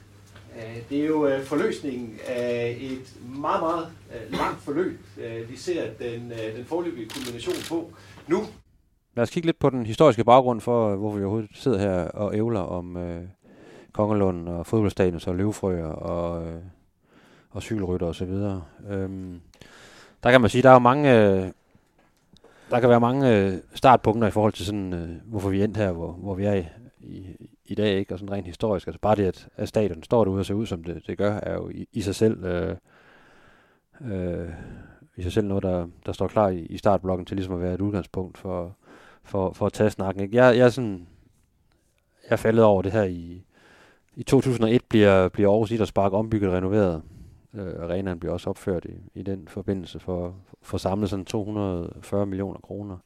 [0.56, 5.00] Uh, det er jo uh, forløsningen af et meget, meget uh, langt forløb.
[5.48, 7.92] Vi ser den, den forløbige kulmination på
[8.26, 8.46] nu.
[9.18, 12.34] Lad os kigge lidt på den historiske baggrund for, hvorfor vi overhovedet sidder her og
[12.36, 13.22] ævler om øh,
[13.92, 16.60] Kongelund og fodboldstadion og løvfrøer og, øh,
[17.50, 18.64] og cykelrytter og så videre.
[18.90, 19.40] Øhm,
[20.22, 21.50] der kan man sige, der er jo mange, øh,
[22.70, 25.76] der kan være mange øh, startpunkter i forhold til sådan, øh, hvorfor vi er endt
[25.76, 26.66] her, hvor, hvor vi er i,
[27.00, 28.14] i, i dag, ikke?
[28.14, 28.86] Og sådan rent historisk.
[28.86, 31.34] Altså bare det, at, at stadion står derude og ser ud, som det, det gør,
[31.42, 32.76] er jo i, i sig selv øh,
[34.00, 34.48] øh,
[35.18, 37.74] i sig selv noget, der, der står klar i, i startblokken til ligesom at være
[37.74, 38.76] et udgangspunkt for,
[39.24, 40.22] for, for at tage snakken.
[40.22, 40.36] Ikke?
[40.36, 41.06] Jeg, jeg er sådan,
[42.24, 43.42] jeg er faldet over det her i,
[44.16, 47.02] i 2001 bliver, bliver Aarhus Idrætspark ombygget og renoveret.
[47.54, 52.60] Øh, arenaen bliver også opført i, i den forbindelse for, for samlet sådan 240 millioner
[52.60, 52.96] kroner.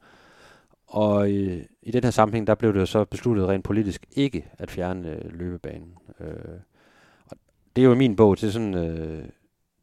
[0.86, 4.48] Og i, i den her sammenhæng, der blev det jo så besluttet rent politisk ikke
[4.58, 5.94] at fjerne øh, løbebanen.
[6.20, 6.60] Øh,
[7.30, 7.36] og
[7.76, 9.22] det er jo min bog til sådan, øh,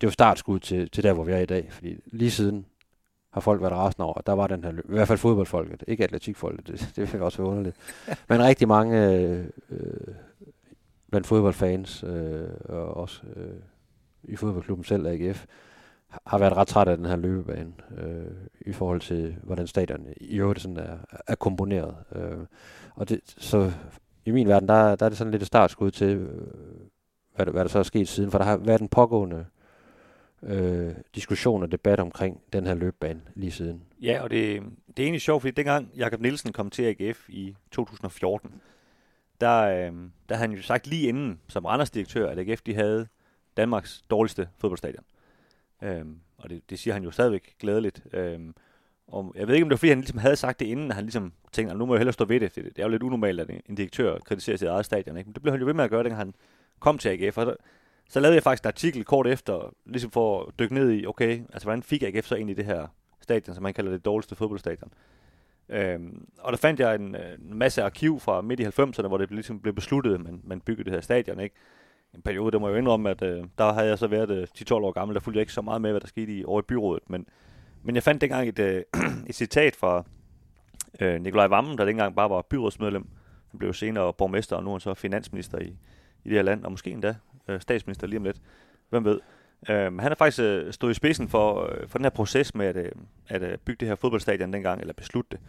[0.01, 1.67] det er jo startskud til, til der, hvor vi er i dag.
[1.71, 2.65] Fordi lige siden
[3.31, 4.85] har folk været rasende over, der var den her løb.
[4.89, 7.75] I hvert fald fodboldfolket, ikke atletikfolket, det, det vil også være underligt.
[8.29, 10.15] Men rigtig mange øh, øh,
[11.09, 13.53] blandt fodboldfans, øh, og også øh,
[14.23, 15.45] i fodboldklubben selv, AGF,
[16.27, 20.39] har været ret træt af den her løbebane, øh, i forhold til, hvordan stadion i
[20.39, 20.97] øvrigt sådan er,
[21.27, 21.95] er komponeret.
[22.15, 22.37] Øh,
[22.95, 23.71] og det, så
[24.25, 26.41] i min verden, der, der er det sådan lidt et startskud til, øh,
[27.35, 29.45] hvad, der, hvad der så er sket siden, for der har været en pågående
[30.43, 33.83] øh, diskussion og debat omkring den her løbebane lige siden.
[34.01, 37.55] Ja, og det, det er egentlig sjovt, fordi dengang Jakob Nielsen kom til AGF i
[37.71, 38.51] 2014,
[39.41, 39.93] der, øh,
[40.29, 43.07] der havde han jo sagt lige inden, som Randers direktør, at AGF de havde
[43.59, 45.03] Danmarks dårligste fodboldstadion.
[45.83, 48.03] Øhm, og det, det siger han jo stadigvæk glædeligt.
[48.13, 48.55] Øhm,
[49.07, 50.95] og jeg ved ikke, om det var fordi, han ligesom havde sagt det inden, at
[50.95, 52.55] han ligesom tænkte, at nu må jeg hellere stå ved det.
[52.55, 55.17] Det, det er jo lidt unormalt, at en direktør kritiserer sit eget stadion.
[55.17, 55.27] Ikke?
[55.27, 56.33] Men det blev han jo ved med at gøre, da han
[56.79, 57.37] kom til AGF.
[57.37, 57.55] Og så,
[58.09, 61.41] så lavede jeg faktisk en artikel kort efter, ligesom for at dykke ned i, okay,
[61.53, 62.87] altså hvordan fik AGF så egentlig det her
[63.21, 64.91] stadion, som man kalder det dårligste fodboldstadion.
[65.69, 69.17] Øhm, og der fandt jeg en, øh, en masse arkiv fra midt i 90'erne, hvor
[69.17, 71.39] det ligesom blev besluttet, at man, man byggede det her stadion.
[71.39, 71.55] Ikke?
[72.15, 74.47] En periode, der må jeg jo indrømme, at øh, der havde jeg så været øh,
[74.57, 76.61] 10-12 år gammel, der fulgte jeg ikke så meget med, hvad der skete i, over
[76.61, 77.09] i byrådet.
[77.09, 77.25] Men,
[77.83, 78.83] men jeg fandt dengang et, øh,
[79.29, 80.03] et citat fra
[80.99, 83.07] øh, Nikolaj Vammen, der dengang bare var byrådsmedlem.
[83.51, 85.67] Han blev senere borgmester, og nu er han så finansminister i,
[86.23, 87.15] i det her land, og måske endda
[87.47, 88.41] øh, statsminister lige om lidt.
[88.89, 89.19] Hvem ved?
[89.69, 92.65] Øh, han har faktisk øh, stået i spidsen for, øh, for den her proces med
[92.65, 92.91] at, øh,
[93.27, 95.39] at øh, bygge det her fodboldstadion dengang, eller beslutte det.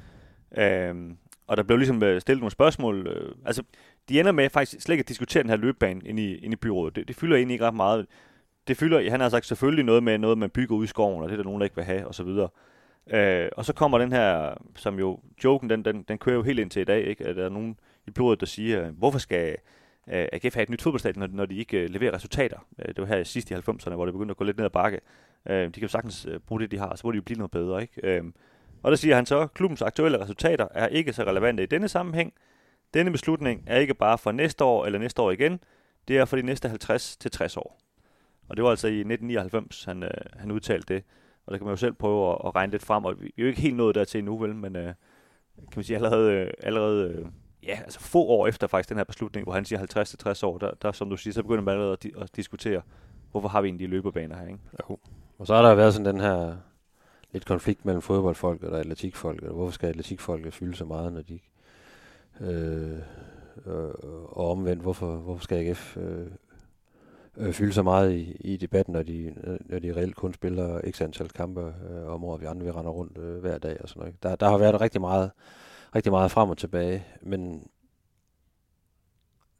[0.62, 1.10] Øh,
[1.50, 3.06] og der blev ligesom øh, stillet nogle spørgsmål.
[3.06, 3.62] Øh, altså,
[4.08, 6.56] de ender med faktisk slet ikke at diskutere den her løbebane inde i, inde i
[6.56, 6.96] byrådet.
[6.96, 8.06] Det, det fylder egentlig ikke ret meget.
[8.68, 11.28] Det fylder, han har sagt selvfølgelig noget med noget, man bygger ud i skoven, og
[11.28, 12.48] det er der nogen, der ikke vil have, og så videre.
[13.10, 16.58] Øh, og så kommer den her, som jo, joken, den, den, den kører jo helt
[16.58, 17.26] ind til i dag, ikke?
[17.26, 19.56] at der er nogen i byrådet, der siger, øh, hvorfor skal
[20.08, 22.58] øh, AGF have et nyt fodboldstadion, når, når de ikke øh, leverer resultater?
[22.78, 24.70] Øh, det var her sidst i 90'erne, hvor det begyndte at gå lidt ned ad
[24.70, 25.00] bakke.
[25.48, 27.38] Øh, de kan jo sagtens øh, bruge det, de har, så må de jo blive
[27.38, 27.82] noget bedre.
[27.82, 28.00] Ikke?
[28.02, 28.24] Øh,
[28.82, 32.32] og der siger han så, klubbens aktuelle resultater er ikke så relevante i denne sammenhæng.
[32.94, 35.60] Denne beslutning er ikke bare for næste år eller næste år igen,
[36.08, 37.80] det er for de næste 50 til 60 år.
[38.48, 41.04] Og det var altså i 1999, han, øh, han udtalte det.
[41.46, 43.42] Og der kan man jo selv prøve at, at regne lidt frem, og vi er
[43.42, 44.84] jo ikke helt nået dertil endnu, vel, men øh,
[45.56, 47.26] kan man sige allerede, øh, allerede øh,
[47.62, 50.42] ja, altså få år efter faktisk den her beslutning, hvor han siger 50 til 60
[50.42, 52.82] år, der, der som du siger, så begynder man allerede at, di- at diskutere,
[53.30, 54.58] hvorfor har vi egentlig de løbebaner her, ikke?
[54.90, 54.98] Jo.
[55.38, 56.56] Og så har der været sådan den her
[57.32, 59.42] lidt konflikt mellem fodboldfolk og atletikfolk.
[59.42, 61.38] Og hvorfor skal atletikfolket fylde så meget, når de
[62.40, 62.98] øh,
[63.66, 63.90] øh,
[64.28, 66.26] og omvendt, hvorfor, hvorfor skal AGF øh,
[67.36, 71.00] øh, fylde så meget i, i debatten, når de, når de reelt kun spiller x
[71.00, 74.00] antal kampe øh, om året, vi andre vi render rundt øh, hver dag og sådan
[74.00, 74.22] noget.
[74.22, 75.30] Der, der har været rigtig meget,
[75.94, 77.68] rigtig meget frem og tilbage, men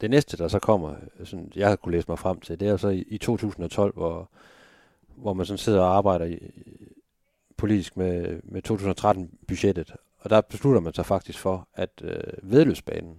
[0.00, 2.68] det næste, der så kommer, øh, sådan, jeg har kunne læse mig frem til, det
[2.68, 4.30] er så i, i 2012, hvor,
[5.16, 6.50] hvor man sådan sidder og arbejder i,
[7.60, 9.92] politisk med, med 2013-budgettet.
[10.18, 13.16] Og der beslutter man sig faktisk for, at øh, vedløbsbanen,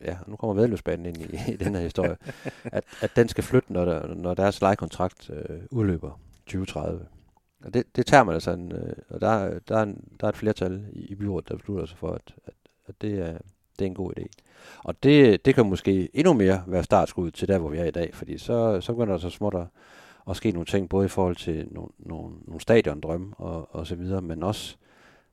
[0.00, 2.16] ja, nu kommer vedløbsbanen ind i, i den her historie,
[2.64, 7.06] at, at den skal flytte, når, der, når deres lejekontrakt øh, udløber 2030.
[7.64, 10.26] Og det, det tager man altså, en, øh, og der, er- der, er en, der
[10.26, 12.54] er et flertal i, i byrådet, der beslutter sig for, at, at,
[12.86, 13.38] at det, er,
[13.78, 14.24] det er en god idé.
[14.78, 17.90] Og det, det kan måske endnu mere være startskud til der, hvor vi er i
[17.90, 19.66] dag, fordi så, så begynder der så småt at,
[20.28, 23.94] og ske nogle ting, både i forhold til nogle, nogle, nogle stadiondrømme og, og så
[23.94, 24.76] videre, men også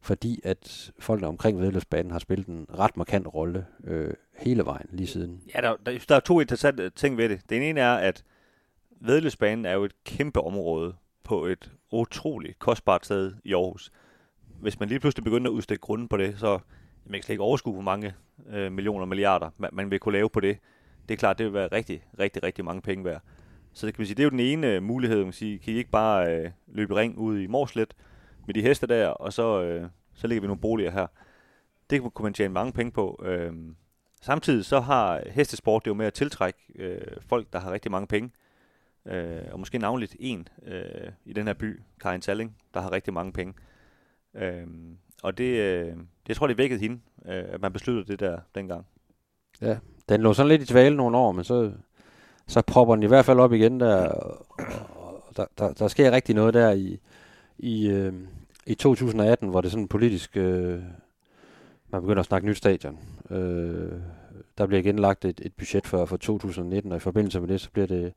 [0.02, 5.08] fordi at folkene omkring vedløbsbanen har spillet en ret markant rolle øh, hele vejen lige
[5.08, 5.42] siden.
[5.56, 7.42] Ja, der, der, der er to interessante ting ved det.
[7.50, 8.24] Den ene er, at
[9.02, 13.92] vedløbsbanen er jo et kæmpe område på et utroligt kostbart sted i Aarhus.
[14.62, 16.60] Hvis man lige pludselig begynder at udstikke grunden på det, så
[17.06, 18.14] man kan slet ikke overskue, hvor mange
[18.50, 20.58] øh, millioner og milliarder man, man vil kunne lave på det.
[21.08, 23.22] Det er klart, det vil være rigtig, rigtig, rigtig mange penge værd.
[23.76, 25.60] Så det kan man sige, det er jo den ene øh, mulighed, man kan sige,
[25.60, 27.94] kan I ikke bare øh, løbe ring ud i Morslet
[28.46, 31.08] med de heste der, og så, øh, så ligger vi nogle boliger her.
[31.90, 33.24] Det kunne man tjene mange penge på.
[33.26, 33.54] Øh,
[34.22, 38.08] samtidig så har hestesport det jo med at tiltrække øh, folk, der har rigtig mange
[38.08, 38.32] penge.
[39.06, 43.14] Øh, og måske navnligt en øh, i den her by, Karin Salling, der har rigtig
[43.14, 43.54] mange penge.
[44.36, 44.68] Øh,
[45.24, 48.40] og det, øh, det, jeg tror, det vækkede hende, øh, at man besluttede det der
[48.56, 48.86] dengang.
[49.62, 49.78] Ja,
[50.10, 51.72] den lå sådan lidt i tvale nogle år, men så,
[52.48, 54.12] så propper den i hvert fald op igen der,
[55.38, 57.00] der, der, der sker rigtig noget der i,
[57.58, 58.14] i, øh,
[58.68, 60.80] i 2018, hvor det sådan politisk, øh,
[61.90, 63.00] man begynder at snakke nyt stadion.
[63.30, 63.92] Øh,
[64.58, 67.62] der bliver igen lagt et, et budget for, for 2019, og i forbindelse med det,
[67.62, 68.14] så bliver det,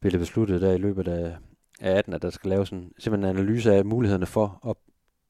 [0.00, 1.36] bliver det besluttet der i løbet af,
[1.80, 4.76] af 18, at der skal laves en, simpelthen en analyse af mulighederne for at,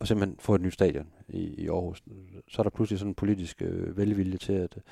[0.00, 2.02] at simpelthen få et nyt stadion i, i Aarhus.
[2.48, 4.82] Så er der pludselig sådan en politisk øh, velvilje til, at øh,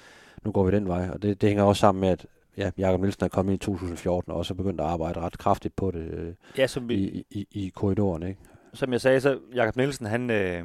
[0.45, 2.27] nu går vi den vej, og det, det hænger også sammen med, at
[2.59, 5.77] ja, Jakob Nielsen er kommet i 2014, og også er begyndt at arbejde ret kraftigt
[5.77, 8.41] på det øh, Ja, som, vi, i, i, i korridoren, ikke?
[8.75, 10.65] som jeg sagde, så Jakob Nielsen, han, øh,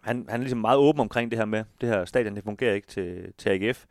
[0.00, 2.74] han, han er ligesom meget åben omkring det her med, det her stadion, det fungerer
[2.74, 3.84] ikke til, til AGF.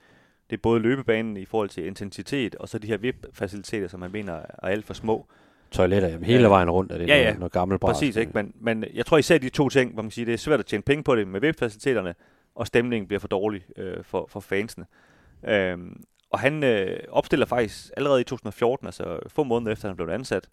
[0.50, 4.12] Det er både løbebanen i forhold til intensitet, og så de her VIP-faciliteter, som han
[4.12, 5.26] mener er alt for små.
[5.72, 7.24] Toiletter, jamen, hele vejen rundt er det Ja, ja.
[7.24, 7.94] noget, noget gammelt bras.
[7.98, 8.32] Præcis, ikke?
[8.34, 10.66] Men, men jeg tror især de to ting, hvor man siger, det er svært at
[10.66, 12.14] tjene penge på det med VIP-faciliteterne,
[12.56, 14.86] og stemningen bliver for dårlig øh, for, for fansene.
[15.48, 20.10] Øhm, og han øh, opstiller faktisk allerede i 2014, altså få måneder efter han blev
[20.10, 20.50] ansat,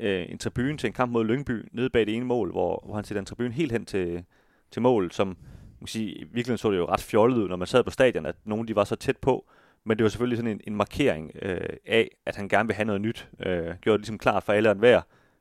[0.00, 2.94] øh, en tribune til en kamp mod Lyngby, nede bag det ene mål, hvor, hvor
[2.94, 4.24] han sætter en tribune helt hen til,
[4.70, 5.36] til mål, som man
[5.80, 8.26] kan sige, i virkeligheden så det jo ret fjollet ud, når man sad på stadion,
[8.26, 9.46] at nogen de var så tæt på,
[9.84, 12.86] men det var selvfølgelig sådan en, en markering øh, af, at han gerne vil have
[12.86, 13.28] noget nyt.
[13.40, 15.00] Øh, gjorde det ligesom klart for alle og enhver.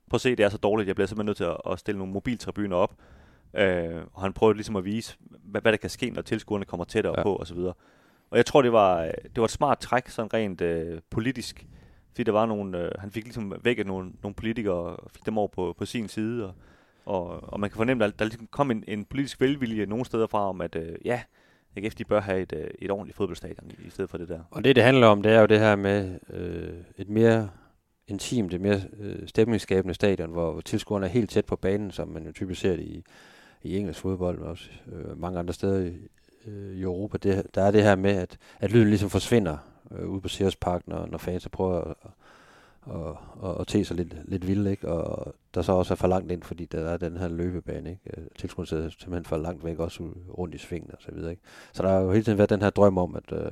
[0.09, 1.99] Prøv at se, det er så dårligt, jeg bliver simpelthen nødt til at, at stille
[1.99, 2.95] nogle mobiltribuner op.
[3.53, 6.83] Øh, og han prøvede ligesom at vise, hvad, hvad der kan ske, når tilskuerne kommer
[6.83, 7.23] tættere ja.
[7.23, 7.59] på osv.
[8.29, 11.65] Og jeg tror, det var, det var et smart træk, sådan rent øh, politisk.
[12.09, 15.37] Fordi der var nogle, øh, han fik ligesom væk nogle, nogle politikere, og fik dem
[15.37, 16.45] over på, på sin side.
[16.45, 16.53] Og,
[17.05, 20.27] og, og man kan fornemme, at der ligesom kom en, en politisk velvilje nogle steder
[20.27, 21.21] fra, om at øh, ja,
[21.75, 24.39] AGF de bør have et, øh, et ordentligt fodboldstadion i, i stedet for det der.
[24.51, 27.49] Og det, det handler om, det er jo det her med øh, et mere
[28.07, 32.07] intimt, et mere øh, stemningsskabende stadion, hvor, hvor tilskuerne er helt tæt på banen, som
[32.07, 33.03] man jo typisk ser det i,
[33.63, 35.93] i engelsk fodbold, og også øh, mange andre steder i,
[36.47, 37.17] øh, i Europa.
[37.17, 39.57] Det, der er det her med, at, at lyden ligesom forsvinder
[39.91, 41.95] øh, ude på Sears Park, når, når fans prøver at,
[42.87, 44.87] og, og, og te sig lidt, lidt vildt, ikke?
[44.87, 48.01] Og der så også er for langt ind, fordi der er den her løbebane, ikke?
[48.05, 50.03] Tilskuddet Tilskuerne sidder simpelthen for langt væk, også
[50.37, 51.43] rundt i svingen og så videre, ikke?
[51.73, 53.51] Så der har jo hele tiden været den her drøm om, at, øh,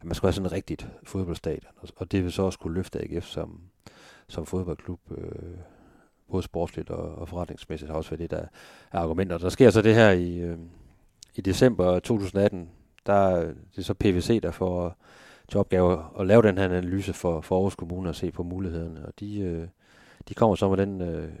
[0.00, 2.74] at man skulle have sådan et rigtigt fodboldstadion, og, og det vil så også kunne
[2.74, 3.60] løfte AGF som,
[4.28, 5.58] som fodboldklub, øh,
[6.30, 8.46] både sportsligt og, og forretningsmæssigt har også været det, der
[8.92, 9.38] er argumenter.
[9.38, 10.58] Der sker så det her i, øh,
[11.38, 12.70] i december 2018,
[13.06, 14.96] der er det er så PVC, der får
[15.48, 19.06] til opgave at lave den her analyse for, for Aarhus Kommune og se på mulighederne.
[19.06, 19.68] Og de, øh,
[20.28, 21.32] de kommer så med den øh,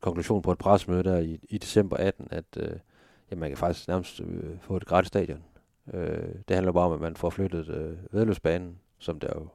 [0.00, 2.70] konklusion på et pressemøde der i, i december 18, at øh,
[3.30, 5.42] jamen, man kan faktisk nærmest øh, få et gratis stadion.
[5.94, 9.48] Øh, det handler bare om, at man får flyttet øh, vedløbsbanen, som der jo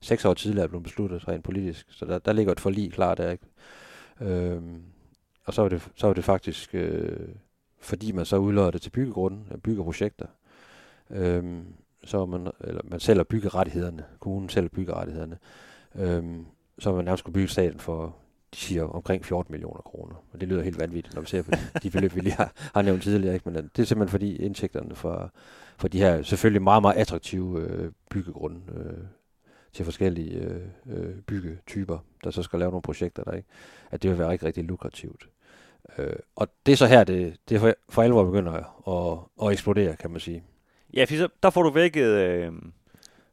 [0.00, 1.86] seks år tidligere blev besluttet rent politisk.
[1.90, 3.30] Så der, der ligger et forlig klar der.
[3.30, 3.44] Ikke?
[4.20, 4.62] Øh,
[5.44, 7.28] og så er det, så er det faktisk, øh,
[7.82, 10.26] fordi man så udløjer det til byggegrunden, øh, byggeprojekter,
[11.12, 11.64] Øhm,
[12.04, 15.38] så man, eller man sælger byggerettighederne, kommunen sælger byggerettighederne,
[15.94, 16.46] øhm,
[16.78, 18.16] så man nærmest skulle bygge staten for,
[18.54, 20.14] de siger, omkring 14 millioner kroner.
[20.32, 21.50] Og det lyder helt vanvittigt, når man ser på
[21.82, 23.34] de, beløb, vi lige har, har nævnt tidligere.
[23.34, 23.48] Ikke?
[23.48, 25.30] Men øh, det er simpelthen fordi indtægterne for,
[25.76, 29.04] for de her selvfølgelig meget, meget attraktive øh, byggegrunde øh,
[29.72, 33.48] til forskellige øh, øh, byggetyper, der så skal lave nogle projekter der, ikke?
[33.90, 35.28] at det vil være rigtig, rigtig lukrativt.
[35.98, 39.96] Øh, og det er så her, det, det for, for alvor begynder at, at eksplodere,
[39.96, 40.42] kan man sige.
[40.94, 42.60] Ja, fordi så, der får du vækket, øh, kan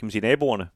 [0.02, 0.68] man sige, naboerne.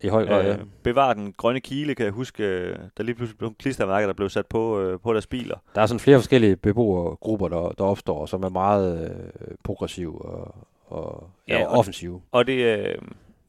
[0.00, 0.52] I høj grad, ja.
[0.52, 4.14] Øh, bevar den grønne kile, kan jeg huske, øh, der lige pludselig blev klistermærker, der
[4.14, 5.56] blev sat på, øh, på deres biler.
[5.74, 9.10] Der er sådan flere forskellige beboergrupper, der, der opstår, som er meget
[9.40, 10.54] øh, progressive og,
[10.86, 12.22] og, ja, Ja, og offensive.
[12.32, 12.94] Og det, øh,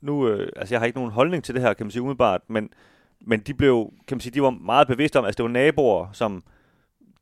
[0.01, 2.41] nu, øh, altså jeg har ikke nogen holdning til det her, kan man sige umiddelbart,
[2.47, 2.69] men,
[3.21, 6.07] men de blev, kan man sige, de var meget bevidste om, altså det var naboer,
[6.13, 6.43] som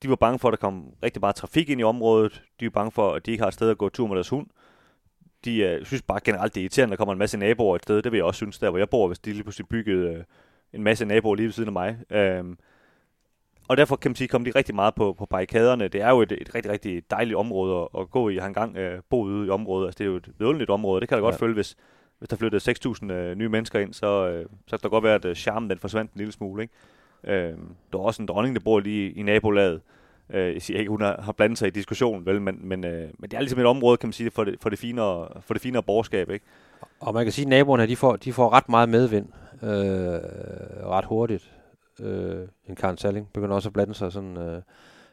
[0.03, 2.43] de var bange for, at der kom rigtig meget trafik ind i området.
[2.60, 4.29] De var bange for, at de ikke har et sted at gå tur med deres
[4.29, 4.47] hund.
[5.45, 7.83] De øh, synes bare generelt, det er irriterende, at der kommer en masse naboer et
[7.83, 8.01] sted.
[8.01, 10.23] Det vil jeg også synes, der hvor jeg bor, hvis de lige pludselig byggede øh,
[10.73, 11.97] en masse naboer lige ved siden af mig.
[12.10, 12.57] Øhm,
[13.67, 15.88] og derfor kan man sige, kom de rigtig meget på, på barrikaderne.
[15.88, 18.33] Det er jo et, et rigtig, rigtig dejligt område at, at gå i.
[18.36, 19.88] Jeg har engang øh, boet ude i området.
[19.88, 21.01] Altså, det er jo et vidunderligt område.
[21.01, 21.39] Det kan jeg godt Ja.
[21.45, 21.75] føle, hvis,
[22.19, 22.71] hvis der flyttede
[23.05, 25.69] 6.000 øh, nye mennesker ind, så, øh, så kan der godt være, at øh, charmen
[25.69, 26.62] den forsvandt en lille smule.
[26.63, 26.73] Ikke?
[27.23, 27.53] Øh,
[27.93, 29.82] der er også en dronning, der bor lige i nabolaget.
[30.30, 33.10] Øh, jeg siger ikke, hun har, har blandet sig i diskussionen, vel, men, men, øh,
[33.19, 35.53] men det er ligesom et område, kan man sige, for det, for det, finere, for
[35.53, 36.30] det finere borgerskab.
[36.30, 36.45] Ikke?
[36.99, 39.27] Og man kan sige, at naboerne de får, de får ret meget medvind
[39.63, 39.69] øh,
[40.88, 41.51] ret hurtigt.
[41.99, 44.62] Øh, en Karen Salling begynder også at blande sig sådan, øh,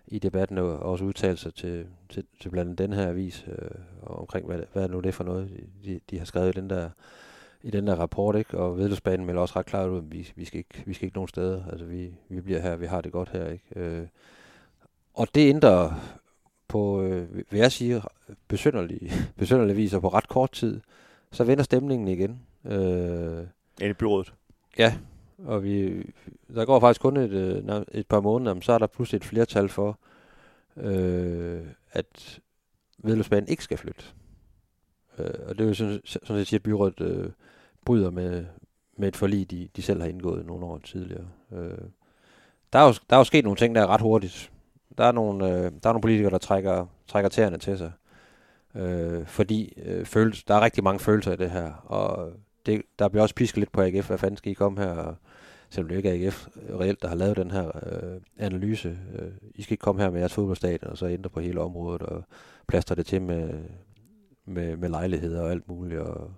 [0.06, 3.70] i debatten og også udtale sig til, til, til blandt andet den her avis øh,
[4.02, 5.50] omkring, hvad, hvad er nu det for noget,
[5.84, 6.90] de, de har skrevet i den der
[7.64, 8.58] i den der rapport, ikke?
[8.58, 11.16] Og vedløbsbanen melder også ret klart ud, at vi, vi, skal ikke, vi skal ikke
[11.16, 11.66] nogen steder.
[11.70, 13.64] Altså, vi, vi bliver her, vi har det godt her, ikke?
[13.76, 14.06] Øh,
[15.14, 15.92] og det ændrer
[16.68, 18.02] på, øh, vil jeg sige,
[18.48, 20.80] besynderlig, besynderlig vis, og på ret kort tid,
[21.32, 22.40] så vender stemningen igen.
[22.64, 23.46] Øh,
[23.80, 24.34] Inde i byrådet.
[24.78, 24.96] ja,
[25.44, 26.02] og vi,
[26.54, 29.24] der går faktisk kun et, øh, et par måneder, men så er der pludselig et
[29.24, 29.98] flertal for,
[30.76, 32.40] øh, at
[32.98, 34.04] vedløbsbanen ikke skal flytte.
[35.18, 37.30] Øh, og det er jo sådan, sådan set, at byrådet øh,
[37.84, 38.44] bryder med,
[38.98, 41.26] med et forlig, de, de selv har indgået nogle år tidligere.
[41.52, 41.78] Øh,
[42.72, 44.52] der, er jo, der er jo sket nogle ting, der er ret hurtigt.
[44.98, 47.92] Der er nogle, øh, der er nogle politikere, der trækker, trækker tæerne til sig.
[48.74, 51.72] Øh, fordi øh, følelse, der er rigtig mange følelser i det her.
[51.72, 52.32] Og
[52.66, 54.06] det, der bliver også pisket lidt på AGF.
[54.06, 54.90] Hvad fanden skal I komme her?
[54.90, 55.16] Og,
[55.70, 58.98] selvom det ikke er AGF øh, reelt, der har lavet den her øh, analyse.
[59.18, 62.02] Øh, I skal ikke komme her med jeres fodboldstadion og så ændre på hele området
[62.02, 62.24] og
[62.68, 63.64] plaster det til med,
[64.46, 66.00] med, med lejligheder og alt muligt.
[66.00, 66.30] Og,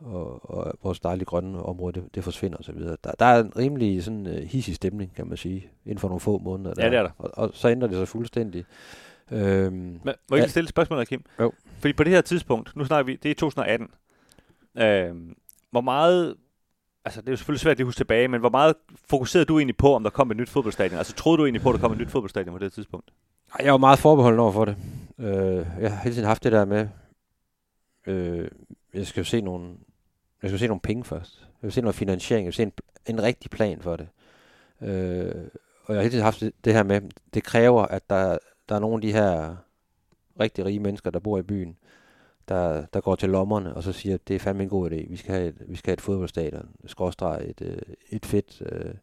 [0.00, 2.80] og, og vores dejlige grønne område, det, det forsvinder osv.
[2.80, 6.20] Der, der er en rimelig sådan uh, hissig stemning, kan man sige, inden for nogle
[6.20, 6.74] få måneder.
[6.78, 7.10] Ja, det er der.
[7.18, 8.64] Og, og så ændrer det sig fuldstændig.
[9.30, 10.36] Øhm, Men, må jeg Ja.
[10.36, 11.24] ikke stille et spørgsmål, Kim?
[11.40, 11.52] Jo.
[11.78, 13.88] Fordi på det her tidspunkt, nu snakker vi, det er 2018.
[14.78, 15.14] Øh,
[15.70, 16.34] hvor meget,
[17.04, 18.74] altså det er jo selvfølgelig svært at huske tilbage, men hvor meget
[19.08, 20.98] fokuserede du egentlig på, om der kom et nyt fodboldstadion?
[20.98, 23.10] Altså troede du egentlig på, at der kom et nyt fodboldstadion på det tidspunkt?
[23.58, 24.76] Ej, Jeg var meget forbeholden over for det.
[25.18, 26.88] Øh, jeg har hele tiden haft det der med,
[28.06, 28.48] øh,
[28.94, 29.74] jeg skal jo se nogle,
[30.42, 31.40] jeg skal se nogle penge først.
[31.40, 32.72] Jeg vil se noget finansiering, jeg vil se en,
[33.06, 34.08] en rigtig plan for det.
[34.82, 35.44] Øh,
[35.84, 37.00] og jeg har hele tiden haft det, her med,
[37.34, 39.56] det kræver, at der, der er nogle af de her
[40.40, 41.76] rigtig rige mennesker, der bor i byen,
[42.48, 45.10] der, der går til lommerne og så siger, at det er fandme en god idé.
[45.10, 47.78] Vi skal have et, vi skal have et fodboldstadion, skråstreg et, øh,
[48.10, 48.94] et fedt øh,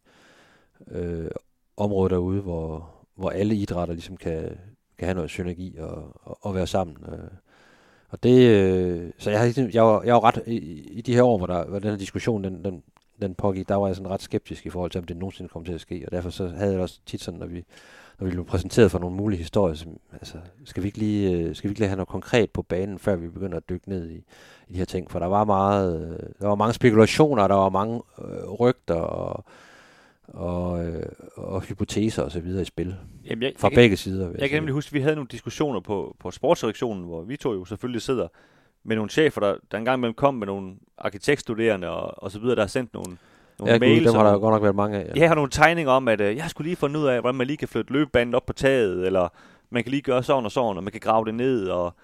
[0.88, 1.30] øh,
[1.76, 4.58] område derude, hvor, hvor alle idrætter ligesom kan,
[4.98, 6.96] kan have noget synergi og, og, og være sammen.
[7.08, 7.30] Øh.
[8.08, 10.56] Og det, øh, så jeg, har ligesom, jeg, var, jeg var ret, i,
[10.90, 12.82] i de her år, hvor, der, hvor den her diskussion, den, den,
[13.22, 15.64] den pågik, der var jeg sådan ret skeptisk i forhold til, om det nogensinde kom
[15.64, 16.02] til at ske.
[16.06, 17.64] Og derfor så havde jeg også tit sådan, når vi,
[18.20, 21.54] når vi blev præsenteret for nogle mulige historier, som, altså, skal vi ikke lige, øh,
[21.54, 24.10] skal vi ikke lige have noget konkret på banen, før vi begynder at dykke ned
[24.10, 24.24] i,
[24.68, 25.10] i de her ting?
[25.10, 29.44] For der var meget, øh, der var mange spekulationer, der var mange øh, rygter og,
[30.28, 31.02] og, øh,
[31.36, 32.96] og hypoteser og så videre i spil.
[33.30, 34.28] Jamen, jeg, Fra jeg, begge sider.
[34.28, 37.36] vil Jeg kan nemlig huske, at vi havde nogle diskussioner på, på sportsredaktionen, hvor vi
[37.36, 38.28] to jo selvfølgelig sidder
[38.84, 42.54] med nogle chefer, der, der engang imellem kom med nogle arkitektstuderende og, og så videre,
[42.56, 43.16] der har sendt nogle,
[43.58, 44.06] nogle Ja, gud, mails.
[44.06, 45.12] dem har der godt nok været mange af.
[45.16, 47.46] Jeg har nogle tegninger om, at øh, jeg skulle lige finde ud af, hvordan man
[47.46, 49.28] lige kan flytte løbebanen op på taget, eller
[49.70, 51.94] man kan lige gøre sådan og sådan, og man kan grave det ned, og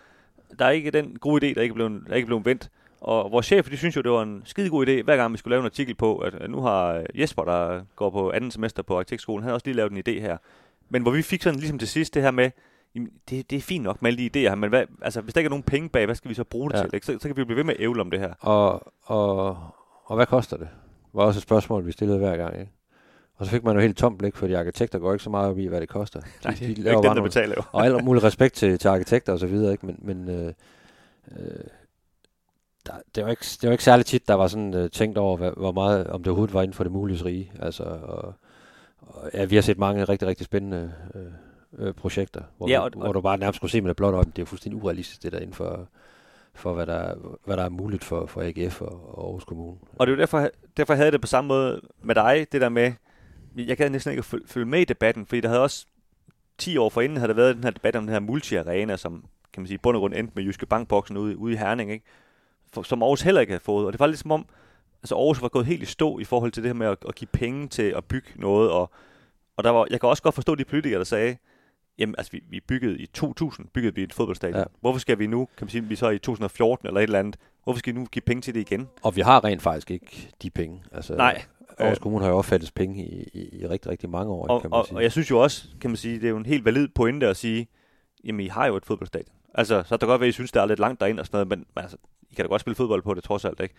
[0.59, 2.71] der er ikke den gode idé, der ikke er blevet, der er ikke blevet vendt.
[3.05, 5.39] Og vores chef, de synes jo, det var en skide god idé, hver gang vi
[5.39, 8.83] skulle lave en artikel på, at nu har øh, Jesper, der går på anden semester
[8.83, 10.37] på arkitektskolen, han har også lige lavet en idé her.
[10.91, 12.51] Men hvor vi fik sådan ligesom til sidst det her med,
[12.95, 15.35] jamen, det, det er fint nok med alle de idéer her, men hvad, altså, hvis
[15.35, 16.83] der ikke er nogen penge bag, hvad skal vi så bruge det Ja.
[16.83, 16.91] til?
[16.95, 17.07] Ikke?
[17.07, 18.33] Så, så kan vi jo blive ved med at ævle om det her.
[18.41, 19.57] Og, og,
[20.05, 20.69] og hvad koster det?
[21.15, 22.61] var også et spørgsmål, vi stillede hver gang.
[22.61, 22.73] Ikke?
[23.37, 25.59] Og så fik man jo helt tomt blik, fordi arkitekter går ikke så meget op
[25.59, 26.21] i, hvad det koster.
[26.21, 27.63] De, Nej, er ikke laver dem, bare der nogle- betaler jo.
[27.73, 29.87] og al mulig respekt til, til arkitekter og så videre, ikke?
[29.87, 30.53] men, men øh,
[31.33, 31.65] øh,
[32.87, 35.37] der, det, var ikke, det var ikke særlig tit, der var sådan øh, tænkt over,
[35.37, 37.53] hvad, hvor meget, om det overhovedet var inden for det mulige rige.
[37.61, 38.35] Altså, og,
[39.01, 42.85] og, ja, vi har set mange rigtig, rigtig spændende øh, øh, projekter, hvor, Ja, og-
[42.85, 45.23] og, hvor du bare nærmest skulle se med det blotte øje, det er fuldstændig urealistisk,
[45.23, 45.89] det der inden for,
[46.55, 47.15] for hvad, der,
[47.45, 49.77] hvad der er muligt for, for AGF og, og Aarhus Kommune.
[49.99, 52.61] Og det er jo derfor, derfor havde jeg det på samme måde med dig, det
[52.61, 52.93] der med,
[53.57, 55.87] jeg gad næsten ikke følge, følge med i debatten, fordi der havde også
[56.59, 59.61] 10 år forinden havde der været den her debat om den her multi-arena, som kan
[59.63, 62.05] man sige, i bund og grund endte med Jyske Bankboksen ude, ude i Herning, ikke?
[62.73, 63.87] For, som Aarhus heller ikke havde fået.
[63.87, 64.47] Og det var lidt som om,
[65.03, 67.15] altså Aarhus var gået helt i stå i forhold til det her med at, at
[67.15, 68.91] give penge til at bygge noget, og,
[69.57, 71.37] og der var, jeg kan også godt forstå de politikere, der sagde,
[71.99, 74.59] jamen altså vi, vi byggede i 2000, byggede vi et fodboldstadion.
[74.59, 74.65] Ja.
[74.81, 77.37] Hvorfor skal vi nu, kan man sige, vi så i 2014 eller et eller andet,
[77.65, 78.89] hvorfor skal vi nu give penge til det igen?
[79.03, 80.83] Og vi har rent faktisk ikke de penge.
[80.93, 81.43] Altså, Nej,
[81.79, 84.71] Aarhus Kommune har jo opfattet penge i, i, i rigtig, rigtig mange år, Og, kan
[84.71, 84.97] man og, sige.
[84.97, 87.27] og jeg synes jo også, kan man sige, det er jo en helt valid pointe
[87.29, 87.69] at sige,
[88.25, 89.35] jamen I har jo et fodboldstadion.
[89.55, 91.27] Altså, så kan det godt være, at I synes, det er lidt langt derind og
[91.27, 91.97] sådan noget, men men altså,
[92.33, 93.75] i kan da godt spille fodbold på det, trods alt, ikke?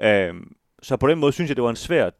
[0.00, 2.10] Øhm, så på den måde synes jeg, det var en svær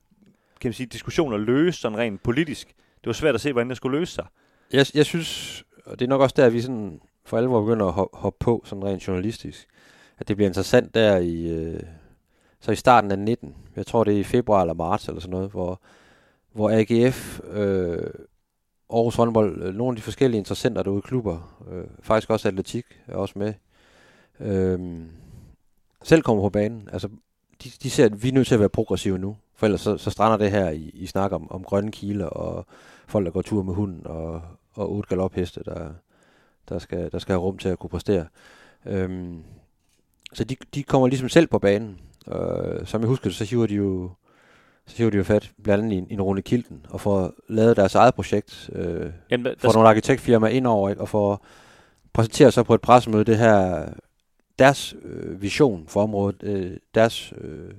[0.62, 2.68] kan man sige, diskussion at løse sådan rent politisk.
[2.68, 4.26] Det var svært at se, hvordan det skulle løse sig.
[4.72, 7.86] Jeg, jeg synes, og det er nok også der, at vi sådan for alvor begynder
[7.86, 9.66] at hoppe, hoppe på, sådan rent journalistisk,
[10.18, 11.80] at det bliver interessant der i, øh,
[12.60, 15.30] så i starten af 19, jeg tror det er i februar eller marts eller sådan
[15.30, 15.80] noget, hvor,
[16.52, 18.10] hvor AGF, øh,
[18.90, 22.84] Aarhus håndbold, øh, nogle af de forskellige interessenter derude i klubber, øh, faktisk også atletik
[23.06, 23.54] er også med,
[24.40, 25.02] øh,
[26.02, 26.88] selv kommer på banen.
[26.92, 27.08] Altså,
[27.64, 29.96] de, de ser, at vi er nødt til at være progressive nu, for ellers så,
[29.96, 32.66] så strander det her i, i snak om, om grønne kiler og
[33.06, 34.42] folk, der går tur med hunden og,
[34.74, 35.88] og otte galopheste, der,
[36.68, 38.26] der, skal, der skal have rum til at kunne præstere.
[38.86, 39.42] Øhm,
[40.32, 41.98] så de, de kommer ligesom selv på banen.
[42.28, 44.10] Øh, som jeg husker det, så hiver de jo
[44.86, 47.32] så hiver de jo fat blandt andet i, en- i en Rune Kilden, og får
[47.48, 51.08] lavet deres eget projekt, øh, Jamen, der, får der, nogle arkitektfirmaer ind over, ikke, og
[51.08, 51.46] får
[52.12, 53.88] præsenteret så på et pressemøde det her,
[54.58, 57.70] deres øh, vision for området, øh, deres øh,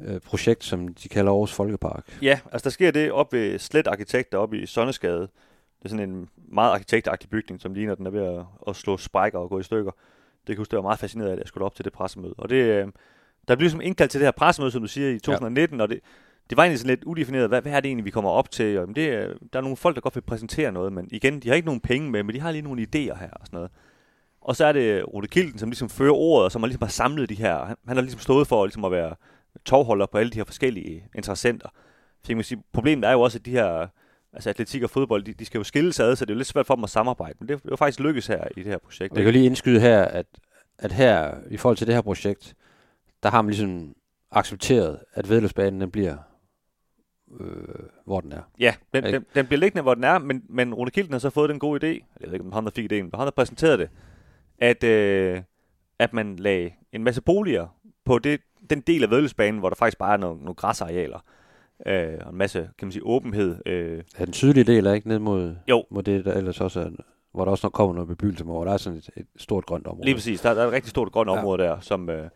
[0.00, 2.18] øh, projekt, som de kalder Aarhus Folkepark.
[2.22, 5.20] Ja, altså der sker det op ved Slet Arkitekt oppe i Sonnesgade.
[5.20, 8.96] Det er sådan en meget arkitektagtig bygning, som ligner, den er ved at, at slå
[8.96, 9.90] sprækker og gå i stykker.
[10.46, 12.34] Det kan huske, det var meget fascineret af, at jeg skulle op til det pressemøde.
[12.38, 12.86] Og det, øh,
[13.48, 15.82] der blev ligesom indkaldt til det her pressemøde, som du siger, i 2019, ja.
[15.82, 16.00] og det,
[16.50, 18.66] det var egentlig sådan lidt udefineret, hvad, hvad er det egentlig, vi kommer op til?
[18.76, 21.40] Og, jamen, det, er- der er nogle folk, der godt vil præsentere noget, men igen,
[21.40, 23.56] de har ikke nogen penge med, men de har lige nogle idéer her og sådan
[23.56, 23.70] noget.
[24.46, 26.88] Og så er det Rune Kilden, som ligesom fører ordet, og som har ligesom har
[26.88, 27.64] samlet de her.
[27.64, 29.14] Han, han har ligesom stået for ligesom at være
[29.64, 31.68] tovholder på alle de her forskellige interessenter.
[32.22, 33.86] Så jeg kan sige, problemet er jo også, at de her
[34.32, 36.38] altså atletik og fodbold, de, de skal jo skille sig ad, så det er jo
[36.38, 37.34] lidt svært for dem at samarbejde.
[37.38, 39.16] Men det er jo faktisk lykkes her i det her projekt.
[39.16, 40.26] Jeg kan lige indskyde her, at,
[40.78, 42.54] at her, i forhold til det her projekt,
[43.22, 43.94] der har man ligesom
[44.30, 46.16] accepteret, at vedløbsbanen den bliver,
[47.40, 47.46] øh,
[48.04, 48.42] hvor den er.
[48.58, 51.30] Ja, den, den, den bliver liggende, hvor den er, men, men Rune Kilden har så
[51.30, 53.30] fået den gode idé, jeg ved ikke, om han der fik idéen, men han har
[53.30, 53.88] præsenteret det,
[54.58, 55.42] at, øh,
[55.98, 57.66] at man lagde en masse boliger
[58.04, 58.40] på det,
[58.70, 61.18] den del af vedløbsbanen, hvor der faktisk bare er nogle, nogle græsarealer,
[61.86, 63.56] øh, og en masse, kan man sige, åbenhed.
[63.66, 65.84] Øh, Er den sydlige del er ikke ned mod, Jo.
[65.90, 66.88] mod det, der ellers også er,
[67.32, 69.86] hvor der også kommer noget bebyggelse, men hvor der er sådan et, et stort grønt
[69.86, 70.04] område.
[70.04, 70.40] Lige præcis.
[70.40, 71.38] Der, der er et rigtig stort grønt Ja.
[71.38, 72.28] område der, som øh,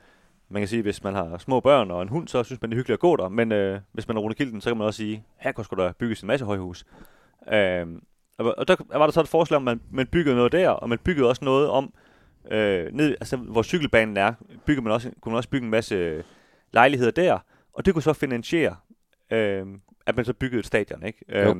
[0.48, 2.76] man kan sige, hvis man har små børn og en hund, så synes man, det
[2.76, 3.28] er hyggeligt at gå der.
[3.28, 5.76] Men øh, hvis man er Rune Kilden, så kan man også sige, her kunne sgu
[5.76, 6.84] da bygges en masse højhus.
[7.52, 7.86] Øh,
[8.38, 10.68] og, og der var der så et forslag om, at man, man byggede noget der,
[10.68, 11.90] og man byggede også noget om, øh,
[12.44, 14.32] ned, altså, hvor cykelbanen er,
[14.66, 16.22] byggede man også, kunne man også bygge en masse øh,
[16.72, 17.38] lejligheder der,
[17.72, 18.76] og det kunne så finansiere,
[19.30, 19.66] øh,
[20.06, 21.06] at man så byggede et stadion.
[21.06, 21.24] Ikke?
[21.28, 21.54] Jo.
[21.54, 21.56] Øh,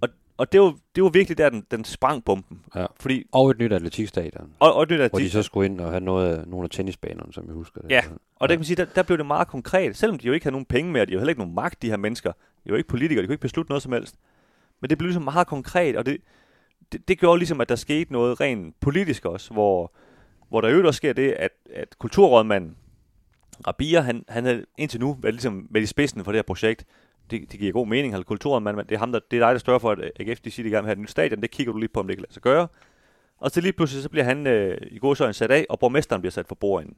[0.00, 2.60] og, og det var, det var virkelig der, den, den sprang bomben.
[2.74, 2.86] Ja.
[3.00, 5.90] Fordi, Og et nyt atletikstadion, og, og det der, hvor de så skulle ind og
[5.90, 7.90] have noget af, nogle af tennisbanerne, som jeg husker det.
[7.90, 8.02] Ja,
[8.36, 9.96] Og der kan man sige, der, der blev det meget konkret.
[9.96, 11.82] Selvom de jo ikke havde nogen penge med, og de har heller ikke nogen magt,
[11.82, 12.32] de her mennesker.
[12.32, 14.16] De jo ikke politikere, de kunne ikke beslutte noget som helst.
[14.80, 16.16] Men det blev ligesom meget konkret, og det,
[16.92, 19.92] det, det gjorde ligesom, at der skete noget rent politisk også, hvor,
[20.48, 22.76] hvor der jo også sker det, at, at kulturrådmanden
[23.66, 26.84] Rabia, han, han havde indtil nu været ligesom været i spidsen for det her projekt.
[27.30, 29.52] Det, det giver god mening, han kulturrådmanden, men det er, ham, der, det er dig,
[29.52, 31.42] der større for, at AGF de siger, de gerne vil have et nyt stadion.
[31.42, 32.68] Det kigger du lige på, om det kan lade sig gøre.
[33.38, 36.32] Og så lige pludselig, så bliver han øh, i godsøjne sat af, og borgmesteren bliver
[36.32, 36.96] sat for bordenden.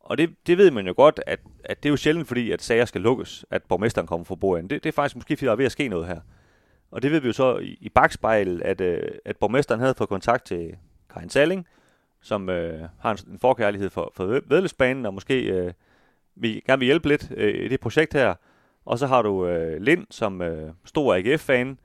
[0.00, 2.62] Og det, det ved man jo godt, at, at det er jo sjældent, fordi at
[2.62, 4.70] sager skal lukkes, at borgmesteren kommer for bordenden.
[4.70, 6.20] Det, det er faktisk måske, fordi der er ved at ske noget her.
[6.90, 10.08] Og det ved vi jo så i, i bagspejlet, at, øh, at borgmesteren havde fået
[10.08, 10.76] kontakt til
[11.10, 11.66] Karin Salling,
[12.20, 15.72] som øh, har en, en forkærlighed for, for vedløbsbanen, og måske øh,
[16.34, 18.34] vi gerne vil hjælpe lidt øh, i det projekt her.
[18.84, 21.78] Og så har du øh, Lind, som øh, stor AGF-fan,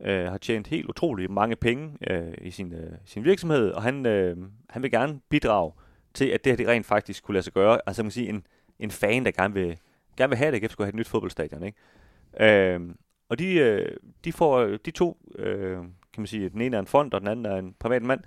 [0.00, 4.06] øh, har tjent helt utroligt mange penge øh, i sin, øh, sin virksomhed, og han,
[4.06, 4.36] øh,
[4.70, 5.72] han vil gerne bidrage
[6.14, 7.80] til, at det her det rent faktisk kunne lade sig gøre.
[7.86, 8.46] Altså man kan sige, en,
[8.78, 9.78] en fan, der gerne vil,
[10.16, 11.62] gerne vil have, at AGF skulle have et nyt fodboldstadion.
[11.62, 12.74] Ikke?
[12.74, 12.80] Øh,
[13.28, 16.86] og de, øh, de får de to, øh, kan man sige, den ene er en
[16.86, 18.20] fond, og den anden er en privat mand,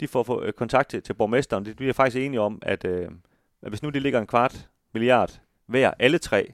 [0.00, 1.64] de får, får øh, kontakt til, til borgmesteren.
[1.64, 3.08] De, de er faktisk enige om, at, øh,
[3.62, 6.52] at hvis nu det ligger en kvart milliard hver, alle tre,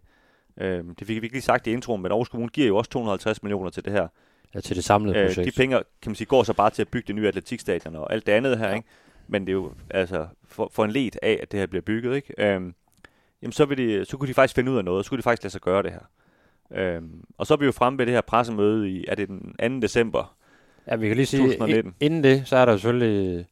[0.57, 2.91] øh, det fik vi ikke lige sagt i introen, men Aarhus Kommune giver jo også
[2.91, 4.09] 250 millioner til det her.
[4.55, 5.47] Ja, til det samlede Øh, projekt.
[5.47, 8.13] de penge, kan man sige, går så bare til at bygge det nye atletikstadion og
[8.13, 8.75] alt det andet her, Ja.
[8.75, 8.89] ikke?
[9.29, 12.17] Men det er jo altså for, for en led af, at det her bliver bygget,
[12.17, 12.35] ikke?
[12.39, 12.75] Øhm,
[13.43, 15.23] jamen så, vil de, så kunne de faktisk finde ud af noget, så kunne de
[15.23, 16.01] faktisk lade sig gøre det her.
[16.71, 19.55] Øhm, og så er vi jo fremme ved det her pressemøde i, er det den
[19.81, 19.81] 2.
[19.81, 20.35] december?
[20.89, 21.95] Ja, vi kan lige sige, 2019.
[22.01, 23.47] i- inden det, så er der selvfølgelig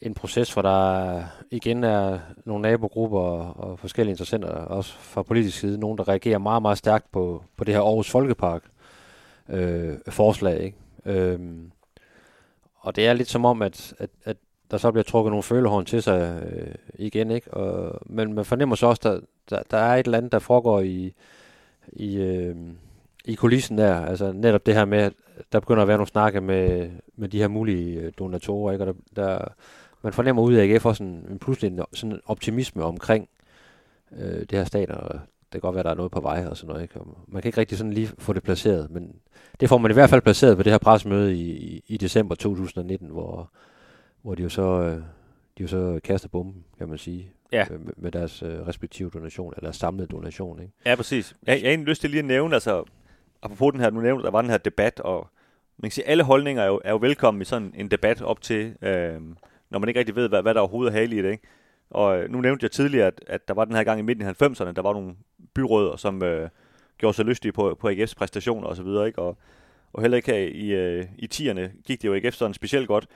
[0.00, 5.58] en proces, hvor der igen er nogle nabogrupper og, og forskellige interessenter, også fra politisk
[5.58, 8.62] side, nogen, der reagerer meget, meget stærkt på, på det her Aarhus Folkepark
[9.48, 10.60] øh, forslag.
[10.62, 10.76] Ikke?
[11.06, 11.70] Øhm,
[12.76, 14.36] og det er lidt som om, at, at, at
[14.70, 17.30] der så bliver trukket nogle følehorn til sig øh, igen.
[17.30, 17.54] Ikke?
[17.54, 20.38] Og, men man fornemmer så også, at der, der, der er et eller andet, der
[20.38, 21.12] foregår i,
[21.92, 22.56] i, øh,
[23.24, 24.00] i kulissen der.
[24.00, 25.12] Altså netop det her med, at
[25.52, 28.84] der begynder at være nogle snakke med, med de her mulige øh, donatorer, ikke?
[28.84, 29.44] Og der, der,
[30.02, 33.28] man fornemmer ud af AGF også en, en pludselig en, sådan en optimisme omkring
[34.12, 35.20] øh, det her stat, og
[35.52, 36.82] det kan godt være, at der er noget på vej og sådan noget.
[36.82, 37.00] Ikke?
[37.00, 39.16] Og man kan ikke rigtig sådan lige få det placeret, men
[39.60, 42.34] det får man i hvert fald placeret på det her pressemøde i, i, i december
[42.34, 43.50] 2019, hvor,
[44.22, 44.96] hvor de jo så, øh,
[45.58, 47.66] de jo så kaster bomben, kan man sige, Ja.
[47.70, 50.60] med, med deres øh, respektive donation, eller deres samlede donation.
[50.60, 50.72] Ikke?
[50.86, 51.34] Ja, præcis.
[51.46, 52.84] Jeg, jeg har egentlig lyst til lige at nævne, altså,
[53.42, 55.28] apropos den her, nu nævnte, der var den her debat, og
[55.78, 58.40] man kan sige, alle holdninger er jo, er jo velkommen i sådan en debat op
[58.40, 59.20] til, øh,
[59.70, 61.46] når man ikke rigtig ved, hvad, hvad der overhovedet er hale i det, ikke?
[61.90, 64.26] Og øh, nu nævnte jeg tidligere, at, at der var den her gang i midten
[64.26, 65.14] af 90'erne, der var nogle
[65.54, 66.48] byrødder, som øh,
[66.98, 69.18] gjorde sig lystige på, på AGF's præstationer osv., ikke?
[69.18, 69.38] Og,
[69.92, 73.06] og heller ikke her i, øh, i 10'erne gik det jo AGF sådan specielt godt.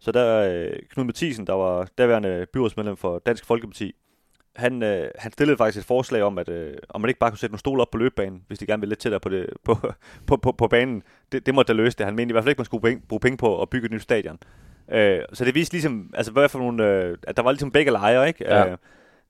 [0.00, 3.94] Så der øh, Knud Mathisen, der var daværende byrådsmedlem for Dansk Folkeparti,
[4.56, 7.38] han, øh, han stillede faktisk et forslag om, at øh, om man ikke bare kunne
[7.38, 9.74] sætte nogle stole op på løbebanen, hvis de gerne ville lidt tættere på, det, på,
[10.26, 11.02] på, på, på banen.
[11.32, 12.06] Det, det måtte da løse det.
[12.06, 13.86] Han mente i hvert fald ikke, man skulle bruge penge, bruge penge på at bygge
[13.86, 14.38] et nyt stadion.
[14.92, 17.90] Øh, så det viste ligesom, altså hvad for nogle, øh, at der var ligesom begge
[17.90, 18.44] lejre, ikke?
[18.44, 18.70] Ja.
[18.70, 18.76] Øh,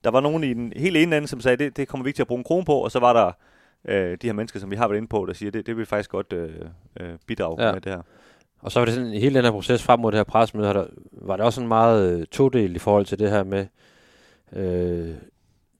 [0.03, 2.17] der var nogen i den helt ene ende, som sagde, det, det kommer vi ikke
[2.17, 3.31] til at bruge en krone på, og så var der
[3.85, 5.81] øh, de her mennesker, som vi har været inde på, der siger, det, det vil
[5.81, 6.49] vi faktisk godt øh,
[6.99, 7.71] øh, bidrage ja.
[7.71, 8.01] med det her.
[8.61, 10.85] Og så var det sådan, hele den her proces frem mod det her pressemøde, der,
[11.11, 13.65] var det også sådan meget øh, todel i forhold til det her med
[14.53, 15.15] øh,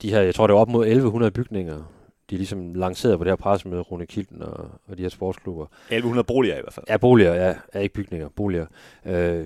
[0.02, 1.84] de her, jeg tror det var op mod 1100 bygninger,
[2.30, 5.66] de ligesom lancerede på det her pressemøde, Rune Kilden og, og de her sportsklubber.
[5.66, 6.86] 1100 boliger i hvert fald.
[6.90, 8.66] Ja, boliger, ja, ja ikke bygninger, boliger.
[9.06, 9.46] Øh,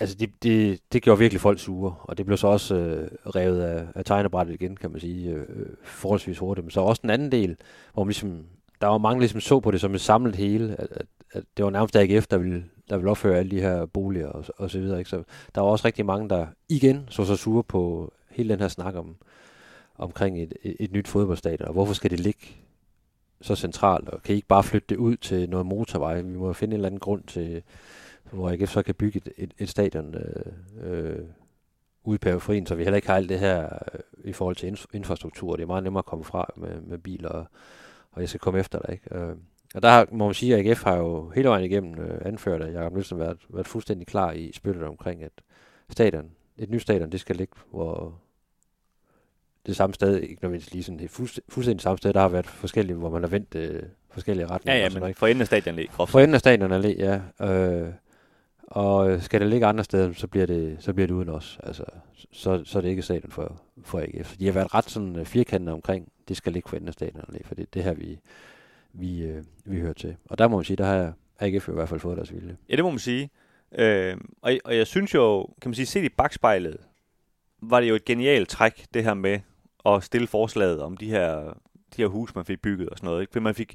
[0.00, 3.60] altså, det, det, det gjorde virkelig folk sure, og det blev så også øh, revet
[3.60, 5.46] af, af tegnebrættet igen, kan man sige, øh,
[5.82, 6.64] forholdsvis hurtigt.
[6.64, 7.56] Men så også den anden del,
[7.94, 8.44] hvor man ligesom,
[8.80, 11.44] der var mange, der ligesom så på det som et samlet hele, at, at, at
[11.56, 14.70] det var nærmest AGF, der ville, der ville opføre alle de her boliger og, og
[14.70, 14.98] så videre.
[14.98, 15.10] Ikke?
[15.10, 15.22] Så
[15.54, 18.94] der var også rigtig mange, der igen så sig sure på hele den her snak
[18.94, 19.16] om,
[19.98, 22.46] omkring et, et, et nyt fodboldstadion, og hvorfor skal det ligge
[23.40, 26.20] så centralt, og kan I ikke bare flytte det ud til noget motorvej?
[26.20, 27.62] Vi må finde en eller anden grund til,
[28.32, 30.52] hvor AGF så kan bygge et, et, et stadion øh,
[30.82, 31.24] øh,
[32.04, 34.78] ude i periferien, så vi heller ikke har alt det her øh, i forhold til
[34.92, 35.56] infrastruktur.
[35.56, 37.46] Det er meget nemmere at komme fra med, med biler, og,
[38.12, 38.92] og jeg skal komme efter dig.
[38.92, 39.18] Ikke?
[39.18, 39.36] Øh,
[39.74, 42.62] og der har, må man sige, at AGF har jo hele vejen igennem øh, anført,
[42.62, 45.32] at Jacob Nielsen har været, været fuldstændig klar i spillet omkring, at
[45.90, 48.14] stadion, et nyt stadion, det skal ligge, hvor
[49.66, 52.46] det samme sted, ikke nødvendigvis lige sådan det fuldstændig, fuldstændig samme sted, der har været
[52.46, 54.78] forskellige, hvor man har vendt øh, forskellige retninger.
[54.78, 56.10] Ja, ja, noget, men for enden af stadion lige, groft.
[56.10, 57.20] For enden af stadion allé, ja.
[57.46, 57.92] Øh,
[58.62, 61.58] og øh, skal det ligge andre steder, så bliver det, så bliver det uden os.
[61.62, 61.84] Altså,
[62.32, 64.36] så, så er det ikke stadion for, for AGF.
[64.36, 67.24] De har været ret sådan øh, firkantede omkring, det skal ligge for enden af stadion
[67.28, 68.18] allé, for det, det her, vi,
[68.92, 70.16] vi, øh, vi hører til.
[70.30, 72.56] Og der må man sige, der har AGF i hvert fald fået deres vilje.
[72.68, 73.30] Ja, det må man sige.
[73.78, 76.76] Øh, og, og jeg synes jo, kan man sige, set i bagspejlet,
[77.62, 79.40] var det jo et genialt træk, det her med
[79.86, 81.44] at stille forslaget om de her,
[81.96, 83.20] de her hus, man fik bygget og sådan noget.
[83.20, 83.32] Ikke?
[83.32, 83.74] For man fik,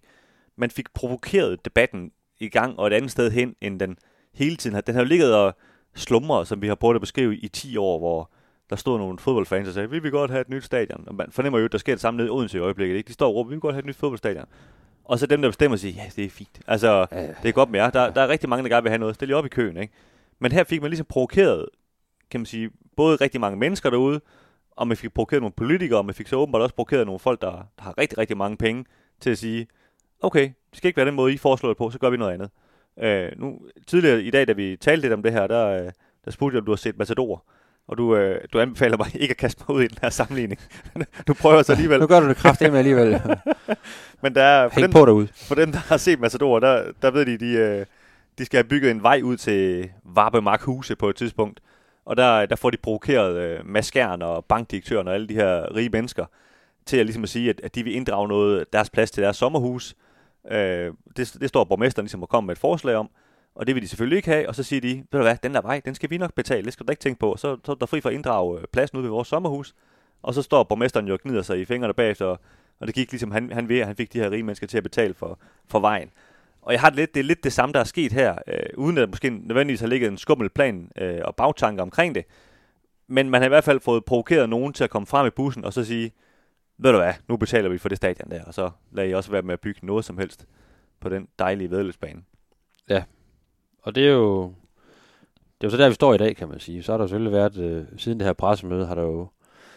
[0.55, 3.97] man fik provokeret debatten i gang og et andet sted hen, end den
[4.34, 4.82] hele tiden har.
[4.82, 5.55] Den har jo ligget og
[5.95, 8.32] slumret, som vi har prøvet at beskrive i 10 år, hvor
[8.70, 11.03] der stod nogle fodboldfans og sagde, vi vil godt have et nyt stadion.
[11.07, 12.95] Og man fornemmer jo, at der sker det samme nede i Odense i øjeblikket.
[12.95, 13.07] Ikke?
[13.07, 14.45] De står og råber, vi vil godt have et nyt fodboldstadion.
[15.05, 16.59] Og så dem, der bestemmer sig, ja, det er fint.
[16.67, 17.89] Altså, Ja, det er godt med jer.
[17.89, 19.15] Der, der er rigtig mange, der gerne vil have noget.
[19.15, 19.93] Stil op i køen, ikke?
[20.39, 21.65] Men her fik man ligesom provokeret,
[22.31, 24.21] kan man sige, både rigtig mange mennesker derude,
[24.71, 27.41] og man fik provokeret nogle politikere, og man fik så åbenbart også provokeret nogle folk,
[27.41, 28.85] der, der har rigtig, rigtig mange penge,
[29.19, 29.67] til at sige,
[30.21, 32.33] okay, det skal ikke være den måde, I foreslår det på, så gør vi noget
[32.33, 32.49] andet.
[32.99, 35.91] Øh, nu, tidligere i dag, da vi talte lidt om det her, der, øh,
[36.25, 37.45] der spurgte jeg, om du har set Matador.
[37.88, 40.61] Og du, øh, du anbefaler mig ikke at kaste mig ud i den her sammenligning.
[41.27, 41.99] du prøver så alligevel.
[41.99, 43.21] Nu gør du det kraftigt med alligevel.
[44.23, 45.27] Men der er, for, Hæng dem, på derude.
[45.47, 47.86] for dem, der har set Matador, der, der ved de, de, øh,
[48.38, 51.59] de skal have bygget en vej ud til Varbemark Huse på et tidspunkt.
[52.05, 55.89] Og der, der får de provokeret øh, maskeren og bankdirektøren og alle de her rige
[55.89, 56.25] mennesker
[56.86, 59.38] til at, ligesom at sige, at, at de vil inddrage noget deres plads til deres
[59.38, 59.95] sommerhus.
[60.51, 63.09] Øh, det, det står borgmesteren ligesom og kommer med et forslag om,
[63.55, 65.53] og det vil de selvfølgelig ikke have, og så siger de, ved du hvad, den
[65.53, 67.35] der vej, den skal vi nok betale, det skal du da ikke tænke på.
[67.37, 69.75] Så, så er der fri for at inddrage øh, pladsen ude ved vores sommerhus,
[70.21, 72.25] og så står borgmesteren jo og gnider sig i fingrene bagefter,
[72.79, 74.77] og det gik ligesom, han, han ved, at han fik de her rige mennesker til
[74.77, 76.09] at betale for, for vejen.
[76.61, 78.59] Og jeg har det lidt, det er lidt det samme, der er sket her, øh,
[78.77, 82.25] uden at måske nødvendigvis har ligget en skummel plan øh, og bagtanker omkring det.
[83.07, 85.65] Men man har i hvert fald fået provokeret nogen til at komme frem i bussen
[85.65, 86.11] og så sige,
[86.77, 89.31] ved du hvad, nu betaler vi for det stadion der, og så lader I også
[89.31, 90.47] være med at bygge noget som helst
[90.99, 92.21] på den dejlige vedløbsbane.
[92.89, 93.03] Ja,
[93.84, 94.43] og det er jo,
[95.61, 96.84] det er jo så der, vi står i dag, kan man sige.
[96.84, 99.27] Så har der selvfølgelig været, øh, siden det her pressemøde, har der jo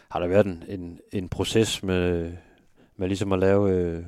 [0.08, 2.32] har der været en, en, en proces med,
[2.96, 4.04] med ligesom at lave, øh,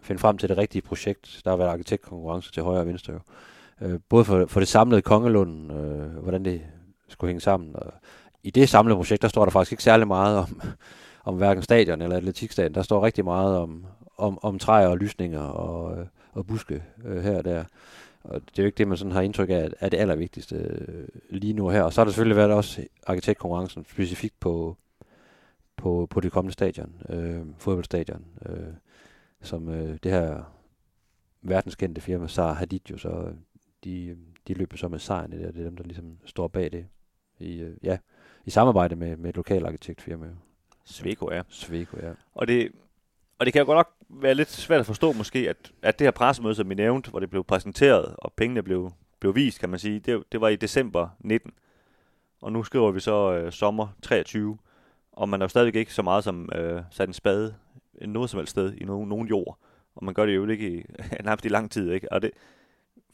[0.00, 1.40] finde frem til det rigtige projekt.
[1.44, 3.20] Der har været arkitektkonkurrence til højre og venstre jo.
[3.80, 6.62] Øh, både for, for det samlede Kongelunden, øh, hvordan det
[7.08, 7.76] skulle hænge sammen.
[7.76, 7.92] Og
[8.42, 10.60] I det samlede projekt, der står der faktisk ikke særlig meget om,
[11.24, 12.74] om hverken stadion eller atletikstadion.
[12.74, 13.86] Der står rigtig meget om,
[14.18, 17.64] om, om træer og lysninger og, øh, og buske øh, her og der.
[18.28, 21.08] Og det er jo ikke det, man sådan har indtryk af, er det allervigtigste øh,
[21.30, 21.82] lige nu her.
[21.82, 24.76] Og så har der selvfølgelig været også arkitektkonkurrencen specifikt på,
[25.76, 28.74] på, på det kommende stadion, øh, fodboldstadion, øh,
[29.42, 30.42] som øh, det her
[31.42, 33.32] verdenskendte firma, Sara Hadid jo så,
[33.84, 34.16] de,
[34.48, 36.72] de løber så med sejren i det, og det er dem, der ligesom står bag
[36.72, 36.86] det
[37.38, 37.98] i, øh, ja,
[38.44, 40.26] i samarbejde med, med et lokalt arkitektfirma.
[40.84, 41.42] Sveko, ja.
[41.48, 42.12] Sveko, ja.
[42.34, 42.72] Og det,
[43.38, 46.06] og det kan jo godt nok være lidt svært at forstå måske, at, at det
[46.06, 49.68] her pressemøde, som vi nævnte, hvor det blev præsenteret, og pengene blev, blev vist, kan
[49.68, 51.52] man sige, det, det var i december 19.
[52.42, 54.58] Og nu skriver vi så øh, sommer 23,
[55.12, 57.54] og man har jo stadigvæk ikke så meget som øh, sat en spade
[58.00, 59.58] noget som helst sted i nogen, nogen jord.
[59.96, 60.82] Og man gør det jo ikke i,
[61.24, 62.12] nærmest i lang tid, ikke?
[62.12, 62.30] Og det,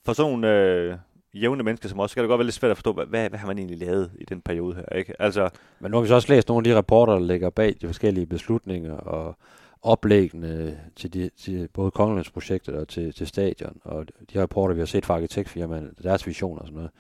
[0.05, 0.97] for sådan nogle øh,
[1.35, 3.29] jævne mennesker som os, så kan det godt være lidt svært at forstå, hvad, hvad,
[3.29, 5.23] hvad har man egentlig lavet i den periode her, ikke?
[5.23, 5.51] Altså,
[5.81, 7.87] Men nu har vi så også læst nogle af de rapporter, der ligger bag de
[7.87, 9.37] forskellige beslutninger og
[9.83, 14.87] oplæggene til, de, til både Kongelandsprojektet og til, til stadion, og de rapporter, vi har
[14.87, 16.91] set fra arkitektfirmaerne, deres visioner og sådan noget,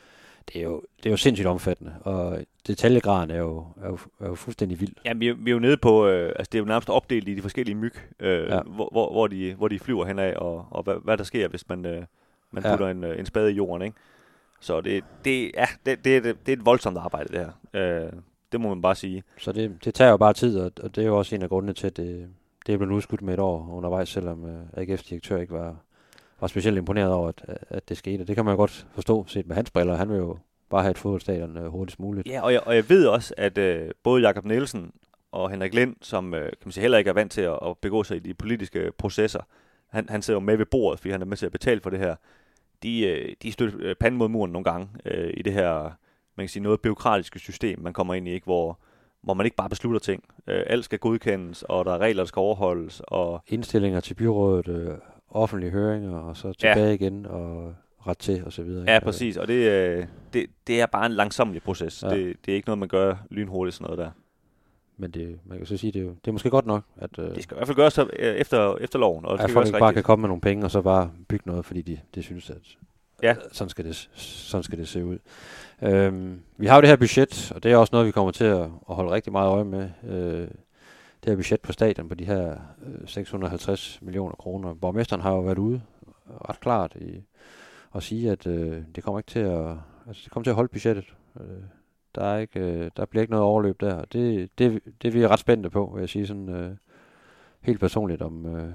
[0.49, 4.29] det er jo, det er jo sindssygt omfattende, og detaljegraden er jo, er jo, er
[4.29, 4.95] jo fuldstændig vild.
[5.05, 7.29] Ja, vi, er, vi er jo nede på, øh, altså det er jo nærmest opdelt
[7.29, 8.61] i de forskellige myg, øh, ja.
[8.63, 11.69] hvor, hvor, hvor, de, hvor de flyver henad, og, og hvad, hvad der sker, hvis
[11.69, 12.05] man, øh,
[12.51, 12.91] man putter ja.
[12.91, 13.97] en, øh, en spade i jorden, ikke?
[14.61, 18.05] Så det, det, ja, det, det, det, det er et voldsomt arbejde, det her.
[18.05, 18.13] Øh,
[18.53, 19.23] det må man bare sige.
[19.39, 21.49] Så det, det tager jo bare tid, og, og det er jo også en af
[21.49, 22.29] grundene til, at det,
[22.67, 25.77] det er blevet udskudt med et år undervejs, selvom øh, AGF's direktør ikke var,
[26.41, 28.25] var specielt imponeret over, at, at det skete.
[28.25, 29.97] Det kan man jo godt forstå, set med hans briller.
[29.97, 30.39] Han vil jo
[30.71, 32.29] bare have et fodboldstadion øh, hurtigst muligt.
[32.29, 34.93] Ja, og jeg, og jeg ved også, at øh, både Jakob Nielsen
[35.33, 37.79] og Henrik Lind, som øh, kan man sige, heller ikke er vant til at, at
[37.79, 39.41] begå sig i de politiske processer,
[39.89, 41.91] han, han sidder jo med ved bordet, fordi han er med til at betale for
[41.91, 42.17] det her.
[42.83, 45.91] De, øh, de støtter øh, panden mod muren nogle gange øh, i det her
[46.37, 48.79] man kan sige, noget byråkratiske system, man kommer ind i, ikke, hvor,
[49.23, 50.25] hvor man ikke bare beslutter ting.
[50.47, 53.03] Øh, alt skal godkendes, og der er regler, der skal overholdes.
[53.05, 54.95] Og Indstillinger til byrådet, øh,
[55.31, 56.93] offentlige høringer, og så tilbage ja.
[56.93, 57.75] igen, og
[58.07, 58.93] ret til, og så videre.
[58.93, 62.03] Ja, præcis, og det, øh, det, det er bare en langsomlig proces.
[62.03, 62.09] Ja.
[62.09, 64.11] Det, det er ikke noget, man gør lynhurtigt sådan noget der.
[64.97, 67.19] Men det, man kan så sige, det er, jo, det er måske godt nok, at...
[67.19, 69.25] Øh, det skal i hvert fald gøres øh, efter, efter loven.
[69.25, 71.65] Og at folk ikke bare kan komme med nogle penge, og så bare bygge noget,
[71.65, 72.77] fordi de, de synes, at
[73.23, 73.37] ja.
[73.53, 75.19] sådan, skal det, sådan skal det se ud.
[75.83, 78.45] Øhm, vi har jo det her budget, og det er også noget, vi kommer til
[78.45, 79.91] at, at holde rigtig meget øje med.
[80.09, 80.49] Øh,
[81.25, 82.57] det her budget på stadion på de her
[82.87, 84.75] øh, 650 millioner kroner.
[84.75, 85.83] Borgmesteren har jo været ude
[86.49, 87.23] ret klart i
[87.95, 89.77] at sige, at øh, det kommer ikke til at,
[90.07, 91.15] altså, det kommer til at holde budgettet.
[91.41, 91.47] Øh,
[92.15, 94.05] der, er ikke, øh, der bliver ikke noget overløb der.
[94.05, 96.77] Det, det, det vi er vi ret spændte på, vil jeg sige sådan øh,
[97.61, 98.73] helt personligt, om, øh,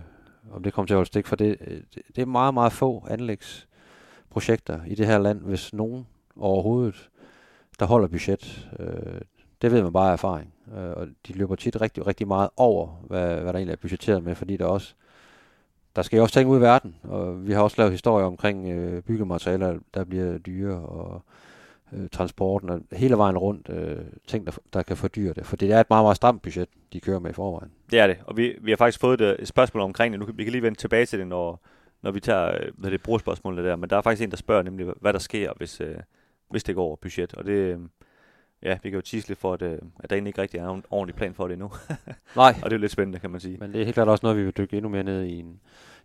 [0.52, 1.28] om det kommer til at holde stik.
[1.28, 1.60] For det,
[1.96, 6.08] det, det er meget, meget få anlægsprojekter i det her land, hvis nogen
[6.40, 7.10] overhovedet,
[7.80, 8.70] der holder budget.
[8.80, 9.22] Øh,
[9.62, 10.54] det ved man bare af erfaring.
[10.78, 14.24] Øh, og de løber tit rigtig, rigtig meget over, hvad, hvad der egentlig er budgetteret
[14.24, 14.94] med, fordi der også
[15.96, 18.70] der skal jo også ting ud i verden, og vi har også lavet historier omkring
[18.70, 21.22] øh, byggematerialer, der bliver dyre, og
[21.94, 25.46] øh, transporten, og hele vejen rundt øh, ting, der, der kan fordyre det.
[25.46, 27.72] For det er et meget, meget stramt budget, de kører med i forvejen.
[27.92, 30.20] Det er det, og vi, vi har faktisk fået et, et spørgsmål omkring det.
[30.20, 31.62] Nu vi kan lige vende tilbage til det, når,
[32.02, 34.64] når vi tager øh, hvad det brugerspørgsmålet der, men der er faktisk en, der spørger
[34.64, 35.96] nemlig, hvad der sker, hvis, øh,
[36.50, 37.34] hvis det går over budget.
[37.34, 37.80] Og det, øh,
[38.64, 40.84] ja, vi kan jo lidt for, at, øh, at der egentlig ikke rigtig er en
[40.90, 41.72] ordentlig plan for det endnu.
[42.36, 42.56] Nej.
[42.64, 43.58] og det er jo lidt spændende, kan man sige.
[43.58, 45.60] Men det er helt klart også noget, vi vil dykke endnu mere ned i, en,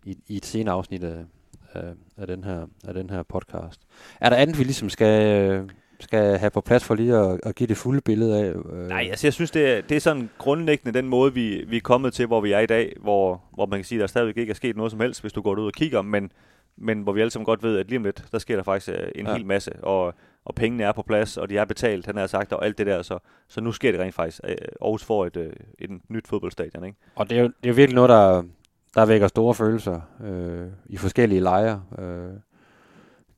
[0.05, 1.25] i, i et senere afsnit af,
[1.73, 3.81] af, af, den her, af den her podcast.
[4.21, 5.69] Er der andet, vi ligesom skal,
[5.99, 8.53] skal have på plads for lige at, at give det fulde billede af?
[8.73, 8.87] Øh?
[8.87, 11.81] Nej, altså jeg synes, det er, det er sådan grundlæggende den måde, vi, vi er
[11.81, 14.37] kommet til, hvor vi er i dag, hvor, hvor man kan sige, at der stadigvæk
[14.37, 16.31] ikke er sket noget som helst, hvis du går ud og kigger, men,
[16.77, 18.89] men hvor vi alle sammen godt ved, at lige om lidt, der sker der faktisk
[18.89, 19.33] øh, en ja.
[19.33, 20.13] hel masse, og
[20.45, 22.87] og pengene er på plads, og de er betalt, han har sagt, og alt det
[22.87, 24.41] der, så, så nu sker det rent faktisk.
[24.43, 26.97] Øh, Aarhus får et, et, et nyt fodboldstadion, ikke?
[27.15, 28.43] Og det er jo, det er jo virkelig noget, der,
[28.95, 31.83] der vækker store følelser øh, i forskellige lejre.
[31.99, 32.33] Øh,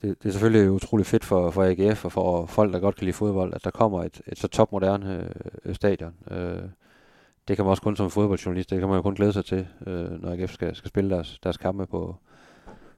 [0.01, 3.05] det, det er selvfølgelig utrolig fedt for, for AGF og for folk, der godt kan
[3.05, 5.29] lide fodbold, at der kommer et, et så topmoderne
[5.65, 6.13] øh, stadion.
[6.31, 6.61] Øh,
[7.47, 9.67] det kan man også kun som fodboldjournalist, det kan man jo kun glæde sig til,
[9.87, 12.15] øh, når AGF skal, skal spille deres, deres kampe på,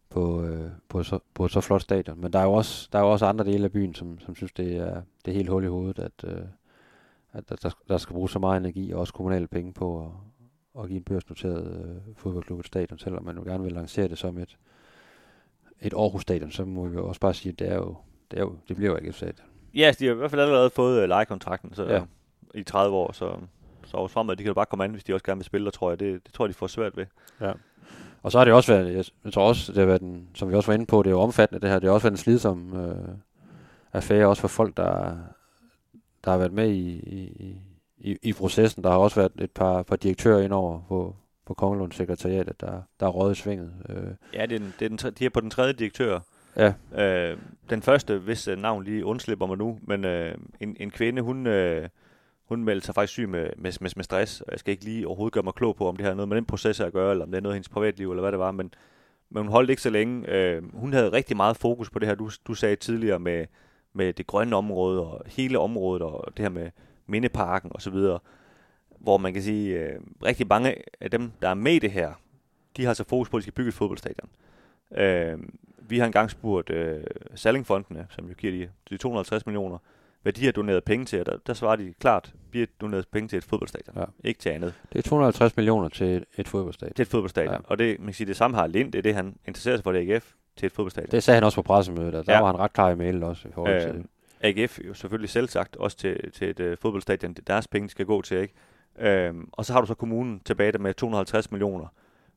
[0.10, 2.22] på, øh, på, så, på så flot stadion.
[2.22, 4.36] Men der er jo også, der er jo også andre dele af byen, som, som
[4.36, 6.42] synes, det er, det er helt hul i hovedet, at, øh,
[7.34, 10.12] at der, der skal bruges så meget energi og også kommunale penge på at,
[10.84, 14.18] at give en børsnoteret øh, fodboldklub et stadion, selvom man jo gerne vil lancere det
[14.18, 14.58] som et,
[15.82, 17.96] et Aarhus stadion, så må vi jo også bare sige, at det, er jo,
[18.32, 19.48] det, er jo, det bliver jo ikke et stadion.
[19.74, 22.04] Ja, de har i hvert fald allerede fået øh, lejekontrakten så, ja.
[22.54, 23.38] i 30 år, så,
[23.86, 25.72] så også fremad, de kan jo bare komme an, hvis de også gerne vil spille,
[25.72, 26.00] tror jeg.
[26.00, 27.06] Det, det tror jeg, de får svært ved.
[27.42, 27.54] Ja.
[28.28, 30.56] Og så har det også været, jeg, tror også, det har været en, som vi
[30.56, 32.18] også var inde på, det er jo omfattende det her, det har også været en
[32.18, 33.08] slidsom øh,
[33.94, 35.18] affære, også for folk, der,
[36.24, 37.56] der har været med i, i,
[37.98, 38.84] i, i processen.
[38.84, 41.16] Der har også været et par, par direktører indover på,
[41.46, 43.72] på Kongelunds sekretariat, der, der er råd i svinget.
[43.90, 43.96] Øh,
[44.34, 46.20] Ja, det er, den, det er den, de er på den tredje direktør.
[46.56, 47.38] ja, Øh,
[47.70, 51.48] den første, hvis øh, navn lige undslipper mig nu, men øh, en, en kvinde, hun,
[51.48, 51.90] øh,
[52.50, 55.08] hun meldte sig faktisk syg med, med, med, med stress, og jeg skal ikke lige
[55.08, 57.26] overhovedet gøre mig klog på, om det har noget med den proces at gøre, eller
[57.26, 58.74] om det er noget af hendes privatliv, eller hvad det var, men,
[59.30, 60.30] men hun holdt ikke så længe.
[60.30, 63.46] Øh, hun havde rigtig meget fokus på det her, du, du sagde tidligere, med,
[63.94, 66.72] med det grønne område, og hele området, og det her med
[67.08, 67.96] mindeparken osv.,
[69.00, 72.14] hvor man kan sige, øh, rigtig mange af dem, der er med i det her,
[72.78, 74.30] de har så fokus på, at de skal bygge et fodboldstadion.
[74.98, 75.40] Øh,
[75.80, 77.04] vi har engang spurgt øh,
[77.36, 79.78] Sallingfondene, som jo giver de, de 250 millioner,
[80.28, 83.28] hvad de har doneret penge til, der, der svarer de klart, vi har doneret penge
[83.30, 84.04] til et fodboldstadion, Ja.
[84.24, 84.74] ikke til andet.
[84.94, 86.94] det er 250 millioner til et, et fodboldstadion.
[86.94, 87.54] Til et fodboldstadion.
[87.54, 87.60] Ja.
[87.64, 89.84] Og det, man kan sige, det samme har Lind, det er det, han interesserer sig
[89.84, 91.12] for, det AGF, til et fodboldstadion.
[91.12, 92.40] Det sagde han også på pressemødet, og der Ja.
[92.40, 94.04] var han ret klar i mailen også i forhold til Øh,
[94.42, 97.90] AGF jo selvfølgelig selv sagt, også til, til et øh, fodboldstadion, det er deres penge,
[97.90, 98.54] skal gå til, ikke?
[99.00, 101.88] Øhm, og så har du så kommunen tilbage der med 250 millioner,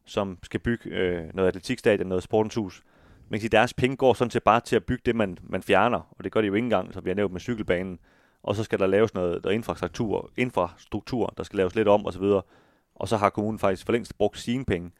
[0.06, 2.82] som skal bygge øh, noget atletikstadion, noget sportens hus.
[3.30, 5.62] Man kan sige, deres penge går sådan set bare til at bygge det, man, man
[5.62, 7.98] fjerner, og det gør de jo ikke engang, som vi har nævnt med cykelbanen.
[8.42, 12.22] Og så skal der laves noget der infrastruktur, infrastruktur, der skal laves lidt om osv.
[12.94, 14.90] Og så har kommunen faktisk for længst brugt sine penge.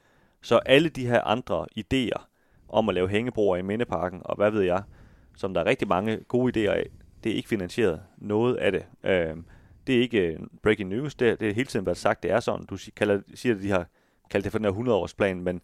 [0.43, 2.27] Så alle de her andre idéer
[2.69, 4.83] om at lave hængebroer i Mindeparken, og hvad ved jeg,
[5.37, 6.87] som der er rigtig mange gode idéer af,
[7.25, 8.01] det er ikke finansieret.
[8.19, 8.87] Noget af det.
[9.05, 9.37] Øh,
[9.87, 11.15] det er ikke øh, breaking news.
[11.15, 12.67] Det, er- det er hele tiden været sagt, det er sådan.
[12.67, 13.87] Du kalder, siger, at de har
[14.31, 15.61] kaldt det for den her 100-årsplan, men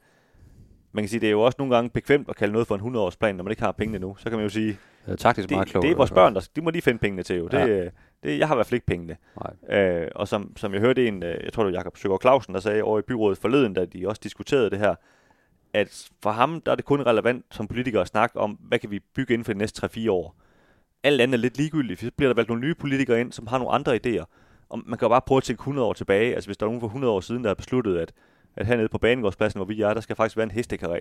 [0.92, 2.96] man kan sige, det er jo også nogle gange bekvemt at kalde noget for en
[2.96, 4.16] 100-årsplan, når man ikke har pengene nu.
[4.18, 4.78] Så kan man jo sige,
[5.08, 5.82] øh, taktisk meget det, klogt.
[5.84, 7.48] det er vores børn, der, de må de finde pengene til jo.
[7.48, 7.66] Det, Ja.
[7.66, 7.88] ja.
[8.22, 9.16] det, jeg har i hvert fald ikke pengene.
[9.70, 9.78] Nej.
[9.78, 12.54] Øh, og som, som jeg hørte en, øh, jeg tror det var Jakob Søgaard Clausen,
[12.54, 14.94] der sagde over i byrådet forleden, da de også diskuterede det her,
[15.74, 18.90] at for ham der er det kun relevant som politiker at snakke om, hvad kan
[18.90, 20.36] vi bygge inden for de næste 3-4 år.
[21.02, 23.46] Alt andet er lidt ligegyldigt, for så bliver der valgt nogle nye politikere ind, som
[23.46, 24.24] har nogle andre idéer.
[24.68, 26.34] Og man kan jo bare prøve at tænke 100 år tilbage.
[26.34, 28.12] Altså hvis der er nogen for 100 år siden, der har besluttet, at,
[28.56, 31.00] at hernede på Banegårdspladsen, hvor vi er, der skal faktisk være en hestekaré.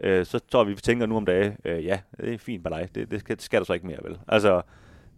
[0.00, 2.70] Øh, så tror vi, vi tænker nu om dagen, øh, ja, det er fint med
[2.70, 2.88] dig.
[2.94, 4.18] Det, det, skal, det skal der så ikke mere, vel?
[4.28, 4.62] Altså,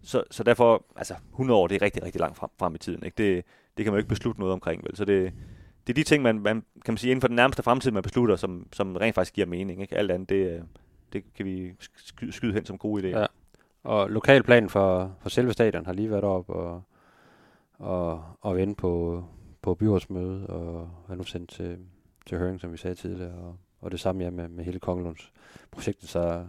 [0.02, 3.04] så, så derfor, altså 100 år, det er rigtig, rigtig langt frem, frem i tiden.
[3.04, 3.14] Ikke?
[3.16, 3.44] Det,
[3.76, 4.96] det kan man jo ikke beslutte noget omkring, vel?
[4.96, 5.32] Så det,
[5.86, 8.02] det er de ting, man, man kan man sige, inden for den nærmeste fremtid, man
[8.02, 9.82] beslutter, som, som rent faktisk giver mening.
[9.82, 9.96] Ikke?
[9.96, 10.60] Alt andet, det, øh,
[11.12, 13.18] det kan vi skyde, skyde hen som gode idéer.
[13.18, 13.26] Ja.
[13.84, 16.82] Og lokalplanen for, for selve stadion har lige været op og,
[17.78, 19.24] og, og vende på,
[19.66, 21.76] på byrådsmøde og er nu sendt til,
[22.26, 23.32] til høring, som vi sagde tidligere.
[23.34, 25.32] Og, og det samme ja, med, med hele Kongelunds
[25.70, 26.08] projektet.
[26.08, 26.44] Så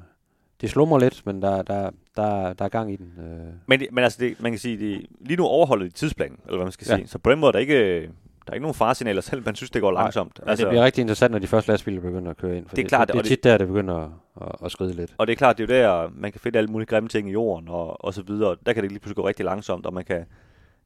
[0.62, 3.14] det slummer lidt, men der, der, der, der er gang i den.
[3.20, 3.54] Øh.
[3.68, 6.66] Men, men altså, det, man kan sige, det, lige nu overholder de tidsplanen, eller hvad
[6.66, 6.96] man skal Ja.
[6.96, 7.08] sige.
[7.08, 9.72] Så på den måde er der ikke, der er ikke nogen faresignaler, selv man synes,
[9.72, 10.40] det går langsomt.
[10.46, 12.66] Altså, det bliver rigtig interessant, når de første lastbiler begynder at køre ind.
[12.68, 14.10] For Det er klart, det, det er og det- tit der, det begynder at,
[14.42, 15.16] at, at skride lidt.
[15.18, 17.30] Og det er klart, det er jo der, man kan finde alle mulige grimme ting
[17.30, 18.56] i jorden og, og så videre.
[18.66, 20.26] Der kan det lige pludselig gå rigtig langsomt, og man kan,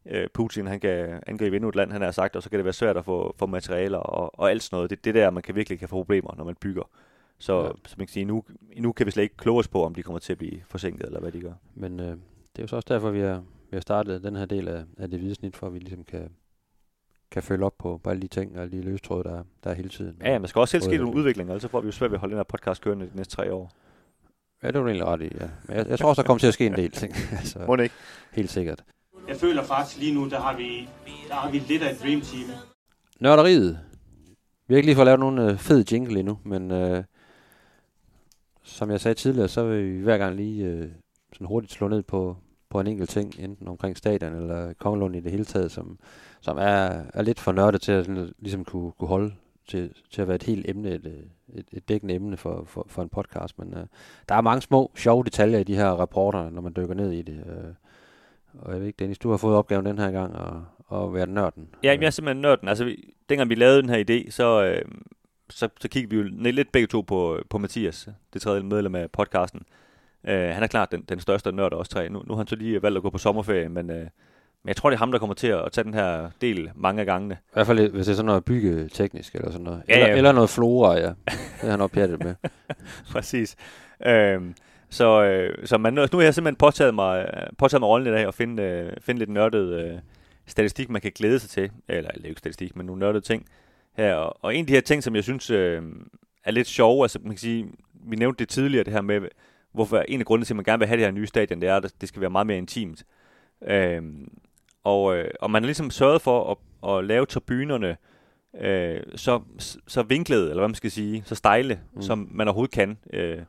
[0.06, 2.66] øh, Putin han kan angribe endnu et land, han har sagt, og så kan det
[2.66, 4.89] være svært at få, få materialer og, og alt sådan noget.
[4.89, 6.84] Det er det der, man kan virkelig kan få problemer, når man bygger.
[7.39, 7.70] Så, Ja.
[7.88, 8.43] så man kan sige, nu,
[8.78, 11.06] nu kan vi slet ikke kloge os på, om de kommer til at blive forsinket,
[11.06, 11.54] eller hvad de gør.
[11.76, 12.16] Men øh, det
[12.60, 13.36] er jo så også derfor, vi har,
[13.70, 16.04] vi har startet den her del af, af det hvide snit, for at vi ligesom
[16.04, 16.30] kan,
[17.32, 19.70] kan følge op på, på alle de ting og alle de løstråde, der, er- der
[19.70, 20.18] er hele tiden.
[20.22, 22.12] Ja, ja, man skal også selv ske nogle udviklinger, ellers så får vi jo svært
[22.12, 23.72] ved at holde den her podcast kørende de næste tre år.
[24.64, 25.49] Ja, det er du egentlig ret i, ja.
[25.68, 27.14] Men jeg, jeg tror også, der kommer til at ske en del ting.
[27.39, 27.95] altså, Må det ikke?
[28.32, 28.84] helt sikkert.
[29.28, 30.89] Jeg føler faktisk lige nu, der har vi,
[31.28, 32.49] der har vi lidt af et dream team.
[33.19, 33.80] Nørderiet.
[34.67, 37.03] Vi har ikke lige fået lavet nogen øh, fed jingle endnu, men øh,
[38.63, 40.89] som jeg sagde tidligere, så vil vi hver gang lige øh,
[41.34, 42.38] sådan hurtigt slå ned på,
[42.69, 45.99] på en enkelt ting, enten omkring stadion eller Kongelund i det hele taget, som,
[46.41, 49.34] som er, er lidt for nørdet til at sådan, ligesom kunne, kunne holde
[49.67, 53.01] til, til at være et helt emne, et, et, et dækkende emne for, for, for
[53.01, 53.59] en podcast.
[53.59, 53.86] Men øh,
[54.30, 57.22] der er mange små, sjove detaljer i de her rapporter, når man dykker ned i
[57.22, 57.43] det.
[57.47, 57.74] Øh,
[58.60, 61.28] og jeg ved ikke, Dennis, du har fået opgaven den her gang at, at være
[61.28, 61.70] nørden.
[61.84, 62.68] Ja, jeg er simpelthen nørden.
[62.68, 64.82] Altså, vi, dengang vi lavede den her idé, så, øh,
[65.49, 68.95] så, så kiggede vi jo ned- lidt begge to på, på Mathias, det tredje medlem
[68.95, 69.62] af podcasten.
[70.28, 72.10] Øh, han er klart den, den største nørd af os tre.
[72.10, 73.97] Nu, nu har han så lige valgt at gå på sommerferie, men, øh,
[74.64, 76.99] men jeg tror, det er ham, der kommer til at tage den her del mange
[76.99, 77.34] af gangene.
[77.34, 79.84] I hvert fald, hvis det er sådan noget bygge teknisk eller sådan noget.
[79.89, 80.16] Ja, eller, ja.
[80.16, 81.08] eller noget flora, ja.
[81.08, 81.14] Det
[81.62, 82.36] er han også pjattet med.
[83.14, 83.56] Præcis.
[84.06, 84.56] Øhm,
[84.92, 88.18] så, øh, så man, nu har jeg simpelthen påtaget mig, øh, påtaget mig rollen i
[88.18, 90.00] dag og finde, øh, finde lidt nørdet øh,
[90.46, 91.72] statistik, man kan glæde sig til.
[91.88, 93.46] Eller, eller ikke statistik, men nogle nørdede ting
[93.98, 94.16] her.
[94.16, 95.82] Og, og en af de her ting, som jeg synes øh,
[96.44, 99.22] er lidt sjove, altså man kan sige, vi nævnte det tidligere, det her med,
[99.72, 101.70] hvorfor en af grundene til, at man gerne vil have det her nye stadion, det
[101.70, 103.04] er, at det skal være meget mere intimt.
[103.68, 104.32] Øhm,
[104.84, 107.98] og, øh, og man har ligesom sørget for at, at lave tribunerne
[108.62, 109.42] øh, så,
[109.88, 112.02] så vinklede, eller hvad man skal sige, så stejle, mm.
[112.02, 112.98] som man overhovedet kan.
[113.14, 113.39] Øh,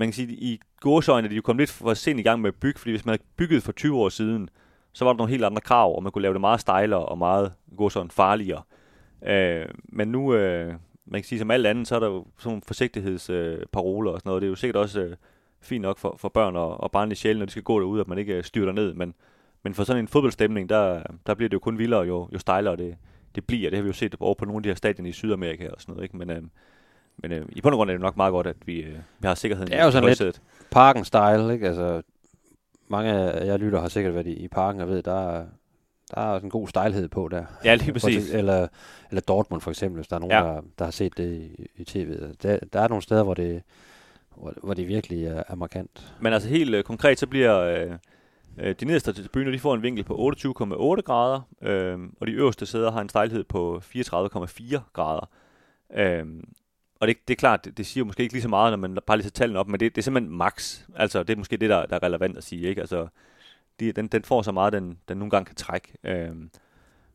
[0.00, 2.48] man kan sige, i godsøjne at de jo kom lidt for sent i gang med
[2.48, 4.48] at bygge, fordi hvis man havde bygget for 20 år siden,
[4.92, 7.18] så var der nogle helt andre krav, og man kunne lave det meget stejlere og
[7.18, 8.62] meget godsøjne farligere.
[9.26, 10.74] Øh, men nu, øh,
[11.06, 14.20] man kan sige som alt andet, så er der jo sådan nogle forsigtighedsparoler øh, og
[14.20, 14.42] sådan noget.
[14.42, 15.16] Det er jo sikkert også øh,
[15.60, 18.00] fint nok for, for børn og, og barn i sjælen, når de skal gå derude,
[18.00, 18.94] at man ikke øh, styrter ned.
[18.94, 19.14] Men,
[19.62, 22.76] men for sådan en fodboldstemning, der, der bliver det jo kun vildere, jo, jo stejlere
[22.76, 22.96] det,
[23.34, 23.70] det bliver.
[23.70, 25.80] Det har vi jo set over på nogle af de her stadion i Sydamerika og
[25.80, 26.04] sådan noget.
[26.04, 26.16] Ikke?
[26.16, 26.42] Men, øh,
[27.22, 29.26] men øh, i bund og grund er det nok meget godt, at vi, øh, vi
[29.26, 30.42] har sikkerheden Det er jo sådan lidt.
[30.70, 31.66] Parken-style, ikke?
[31.66, 32.02] Altså,
[32.88, 35.44] mange af jer lytter har sikkert været i, i parken og ved, der er,
[36.14, 37.44] der er en god stejlhed på der.
[37.64, 38.30] Ja, lige præcis.
[38.30, 38.68] Eller,
[39.10, 40.42] eller Dortmund for eksempel, hvis der er nogen, ja.
[40.42, 42.14] der, der har set det i, i tv.
[42.42, 43.62] Der, der er nogle steder, hvor det,
[44.36, 46.14] hvor, hvor det virkelig er, er markant.
[46.20, 47.90] Men altså helt øh, konkret, så bliver øh,
[48.58, 52.66] øh, de nederste tribuner, de får en vinkel på 28,8 grader, øh, og de øverste
[52.66, 55.30] sæder har en stejlhed på 34,4 grader.
[55.94, 56.26] Øh,
[57.00, 58.98] og det, det er klart, det, det siger måske ikke lige så meget, når man
[59.06, 60.80] bare lige tager tallene op, men det, det er simpelthen max.
[60.96, 62.80] Altså, det er måske det, der, der er relevant at sige, ikke?
[62.80, 63.08] Altså,
[63.80, 65.92] de, den, den får så meget, den, den nogle gange kan trække.
[66.04, 66.28] Øh,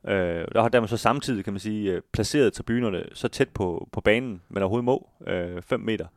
[0.07, 3.89] øh, der har dermed så samtidig, kan man sige, øh, placeret tribunerne så tæt på,
[3.91, 6.07] på banen, man overhovedet må, øh, 5 meter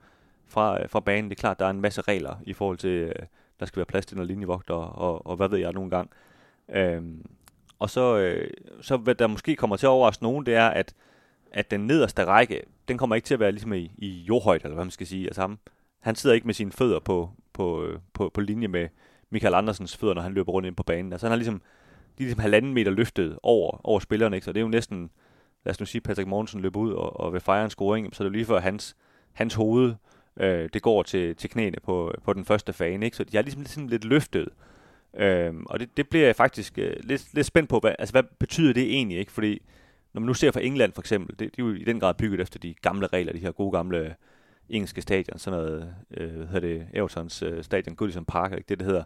[0.48, 1.30] fra, øh, fra banen.
[1.30, 3.14] Det er klart, der er en masse regler i forhold til, øh,
[3.60, 6.10] der skal være plads til noget linjevogter, og, og hvad ved jeg nogle gange.
[6.68, 7.02] Øh,
[7.78, 8.50] og så, øh,
[8.80, 10.94] så hvad der måske kommer til at overraske nogen, det er, at,
[11.52, 14.74] at den nederste række, den kommer ikke til at være ligesom i, i jordhøjde, eller
[14.74, 15.26] hvad man skal sige.
[15.26, 15.58] Altså ham,
[16.00, 18.88] han sidder ikke med sine fødder på, på, øh, på, på linje med
[19.30, 21.12] Michael Andersens fødder, når han løber rundt ind på banen.
[21.12, 21.58] Altså han har ligesom,
[22.18, 24.44] de er ligesom halvanden meter løftet over, over spillerne, ikke?
[24.44, 25.10] så det er jo næsten,
[25.64, 28.22] lad os nu sige, Patrick Mortensen løber ud og, og vil fejre en scoring, så
[28.22, 28.96] er det jo lige før hans,
[29.32, 29.94] hans hoved,
[30.36, 33.16] øh, det går til, til knæene på, på den første fane, ikke?
[33.16, 34.48] så de er ligesom lidt, lidt løftet.
[35.16, 38.22] Øhm, og det, det bliver jeg faktisk øh, lidt, lidt spændt på, hvad, altså hvad
[38.38, 39.32] betyder det egentlig, ikke?
[39.32, 39.62] Fordi
[40.18, 42.14] når man nu ser fra England for eksempel, det, de er jo i den grad
[42.14, 44.14] bygget efter de gamle regler, de her gode gamle
[44.68, 48.64] engelske stadion, sådan noget, øh, hvad hedder det, Evertons øh, stadion, Goodison Park, ikke?
[48.68, 49.04] det det hedder.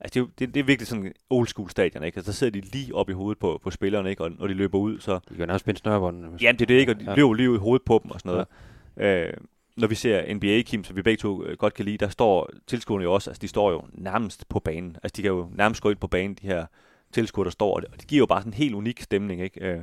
[0.00, 2.16] Altså det, er det, det er virkelig sådan old school stadion, ikke?
[2.16, 4.24] Altså der sidder de lige op i hovedet på, på spillerne, ikke?
[4.24, 5.20] Og når de løber ud, så...
[5.28, 6.36] De kan nærmest spænde snørbånden.
[6.40, 7.14] Jamen det er det ikke, og de Ja.
[7.14, 8.46] løber lige ud i hovedet på dem og sådan noget.
[8.96, 9.26] Ja.
[9.26, 9.32] Øh,
[9.76, 12.50] når vi ser NBA, Kim, som vi begge to øh, godt kan lide, der står
[12.66, 14.96] tilskuerne jo også, altså de står jo nærmest på banen.
[15.02, 16.66] Altså de kan jo nærmest gå ind på banen, de her
[17.12, 19.42] tilskuere, der står, og det, og det giver jo bare sådan en helt unik stemning,
[19.42, 19.60] ikke?
[19.68, 19.80] Øh,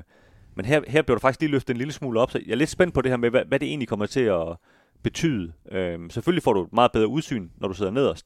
[0.57, 2.55] men her, her bliver der faktisk lige løftet en lille smule op, så jeg er
[2.55, 4.55] lidt spændt på det her med, hvad, hvad det egentlig kommer til at
[5.03, 5.53] betyde.
[5.71, 8.25] Øh, selvfølgelig får du et meget bedre udsyn, når du sidder nederst.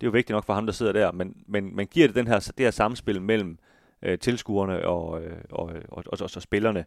[0.00, 2.16] Det er jo vigtigt nok for ham, der sidder der, men, men, men giver det
[2.16, 3.58] den her, det her samspil mellem
[4.02, 6.84] øh, tilskuerne og, øh, og, og, og, og, og spillerne?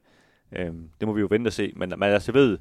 [0.52, 0.66] Øh,
[1.00, 2.58] det må vi jo vente og se, men, men altså jeg ved,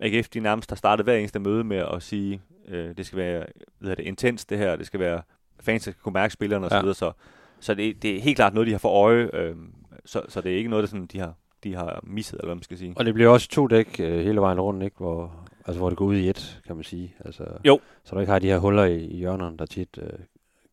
[0.00, 3.46] AGF de nærmest har startet hver eneste møde med at sige, øh, det skal være
[3.78, 5.22] hvad det, intens det her, det skal være
[5.60, 6.78] fans, der skal kunne mærke spillerne osv., Ja.
[6.78, 7.12] så, videre, så,
[7.60, 9.56] så det, det er helt klart noget, de har for øje, øh,
[10.04, 11.34] så, så det er ikke noget, der sådan, de har,
[11.64, 12.94] de har misset, eller hvad man skal sige.
[12.96, 14.96] Og det bliver også to dæk øh, hele vejen rundt, ikke?
[14.96, 17.14] Hvor, altså, hvor det går ud i et, kan man sige.
[17.24, 17.80] Altså, Jo.
[18.04, 20.18] Så du ikke har de her huller i, i hjørnerne, der tit øh,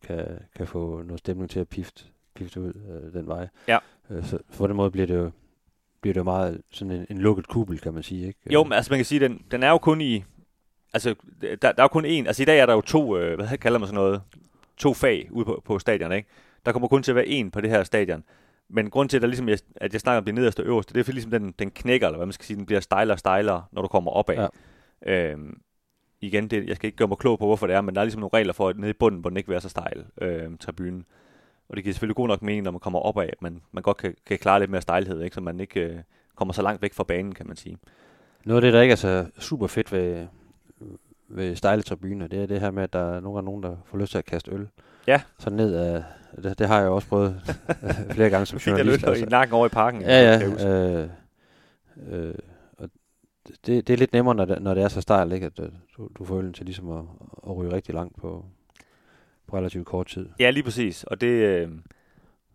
[0.02, 0.26] kan,
[0.56, 3.48] kan få noget stemning til at pifte, pifte ud øh, den vej.
[3.68, 3.78] Ja.
[4.10, 5.30] Øh, så på den måde bliver det jo,
[6.00, 8.26] bliver det jo meget sådan en, en lukket kubel, kan man sige.
[8.26, 8.38] Ikke?
[8.52, 10.24] Jo, men altså man kan sige, den, den er jo kun i,
[10.92, 13.36] altså der, der er jo kun en, altså i dag er der jo to, øh,
[13.36, 14.22] hvad kalder man sådan noget,
[14.76, 16.28] to fag ude på, på stadion, ikke?
[16.66, 18.24] Der kommer kun til at være en på det her stadion.
[18.72, 20.94] Men grund til, at, der ligesom jeg, at jeg snakker om det nederste og øverste,
[20.94, 23.14] det er fordi ligesom den, den knækker, eller hvad man skal sige, den bliver stejlere
[23.14, 24.48] og stejlere, når du kommer opad.
[25.06, 25.32] Ja.
[25.32, 25.60] Øhm,
[26.20, 28.04] igen, det, jeg skal ikke gøre mig klog på, hvorfor det er, men der er
[28.04, 30.50] ligesom nogle regler for, at nede i bunden, hvor den ikke være så stejl, øh,
[30.60, 31.04] tribunen.
[31.68, 33.96] Og det giver selvfølgelig god nok mening, når man kommer opad, at man, man godt
[33.96, 35.34] kan, kan klare lidt mere stejlhed, ikke?
[35.34, 35.98] så man ikke øh,
[36.36, 37.78] kommer så langt væk fra banen, kan man sige.
[38.44, 40.26] Noget af det, der ikke er så super fedt ved,
[41.28, 43.76] ved stejle tribuner, det er det her med, at der er nogle gange nogen, der
[43.84, 44.68] får lyst til at kaste øl.
[45.06, 45.20] Ja.
[45.38, 46.04] Så ned af,
[46.36, 47.40] det, det har jeg også prøvet
[48.14, 49.06] flere gange som Du fik journalist.
[49.06, 50.00] lød i nakken over i parken.
[50.02, 50.68] Ja, ja.
[50.68, 51.08] Øh,
[52.10, 52.34] øh,
[52.78, 52.88] og
[53.66, 55.46] det, det er lidt nemmere, når det, når det er så stejlt, ikke?
[55.46, 57.04] At øh, du, du får øllen til ligesom at,
[57.46, 58.44] at ryge rigtig langt på,
[59.46, 60.28] på relativt kort tid.
[60.38, 61.04] Ja, lige præcis.
[61.04, 61.68] Og det, øh,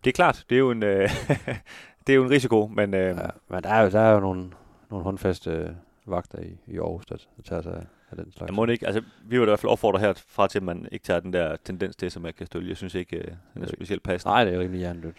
[0.04, 1.10] det er klart, det er jo en, øh,
[2.06, 4.20] det er jo en risiko, men øh, Ja, men der er jo, der er jo
[4.20, 4.50] nogle,
[4.90, 5.68] nogle håndfaste øh,
[6.06, 8.48] vagter i, i Aarhus, der, der tager sig af den slags.
[8.48, 11.04] jeg må ikke, altså, vi vil i hvert fald opfordre herfra til, at man ikke
[11.04, 12.68] tager den der tendens til, som jeg kan stølle.
[12.68, 14.32] Jeg synes ikke, øh, den er specielt passende.
[14.32, 15.16] Nej, det er jo rimelig hjernedødt.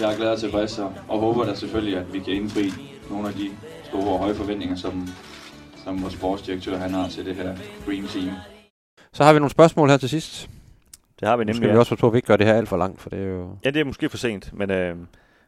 [0.00, 2.72] Jeg er glad og tilfreds og, og håber da selvfølgelig, at vi kan indfri
[3.10, 3.50] nogle af de
[3.84, 5.08] store og høje forventninger, som,
[5.84, 8.30] som vores sportsdirektør han har til det her Dream Team.
[9.12, 10.50] Så har vi nogle spørgsmål her til sidst.
[11.20, 11.68] Det har vi Nu skal nemlig.
[11.68, 11.78] vi ja.
[11.78, 13.56] også på, at vi ikke gør det her alt for langt, for det er jo...
[13.64, 14.96] Ja, det er måske for sent, men, øh,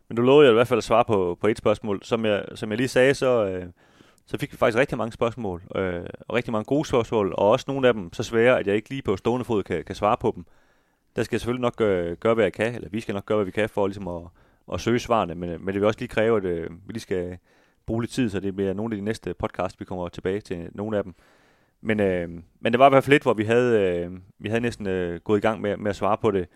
[0.08, 2.00] men du lovede jeg i hvert fald at svare på, på et spørgsmål.
[2.02, 3.66] Som jeg, som jeg lige sagde, så, øh,
[4.30, 7.64] så fik vi faktisk rigtig mange spørgsmål, øh, og rigtig mange gode spørgsmål, og også
[7.68, 10.16] nogle af dem så svære, at jeg ikke lige på stående fod kan, kan svare
[10.16, 10.44] på dem.
[11.16, 13.36] Der skal jeg selvfølgelig nok gøre, gøre, hvad jeg kan, eller vi skal nok gøre,
[13.36, 14.22] hvad vi kan for ligesom at,
[14.72, 17.38] at søge svarene, men, men det vil også lige kræve, at øh, vi lige skal
[17.86, 20.68] bruge lidt tid, så det bliver nogle af de næste podcast, vi kommer tilbage til
[20.72, 21.14] nogle af dem.
[21.80, 22.28] Men, øh,
[22.60, 25.20] men det var i hvert fald lidt, hvor vi havde, øh, vi havde næsten øh,
[25.20, 26.48] gået i gang med, med at svare på det.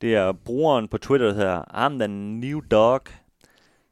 [0.00, 3.02] Det er brugeren på Twitter, der hedder I'm the new dog.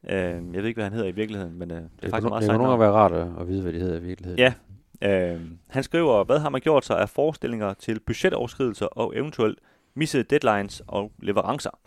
[0.09, 2.29] Øh, jeg ved ikke, hvad han hedder i virkeligheden, men øh, det er faktisk kunne,
[2.29, 4.39] meget det kunne nogle gange være rart at, at vide, hvad de hedder i virkeligheden.
[4.39, 4.53] Ja.
[5.01, 9.59] Øh, han skriver, hvad har man gjort sig af forestillinger til budgetoverskridelser og eventuelt
[9.93, 11.79] missede deadlines og leverancer?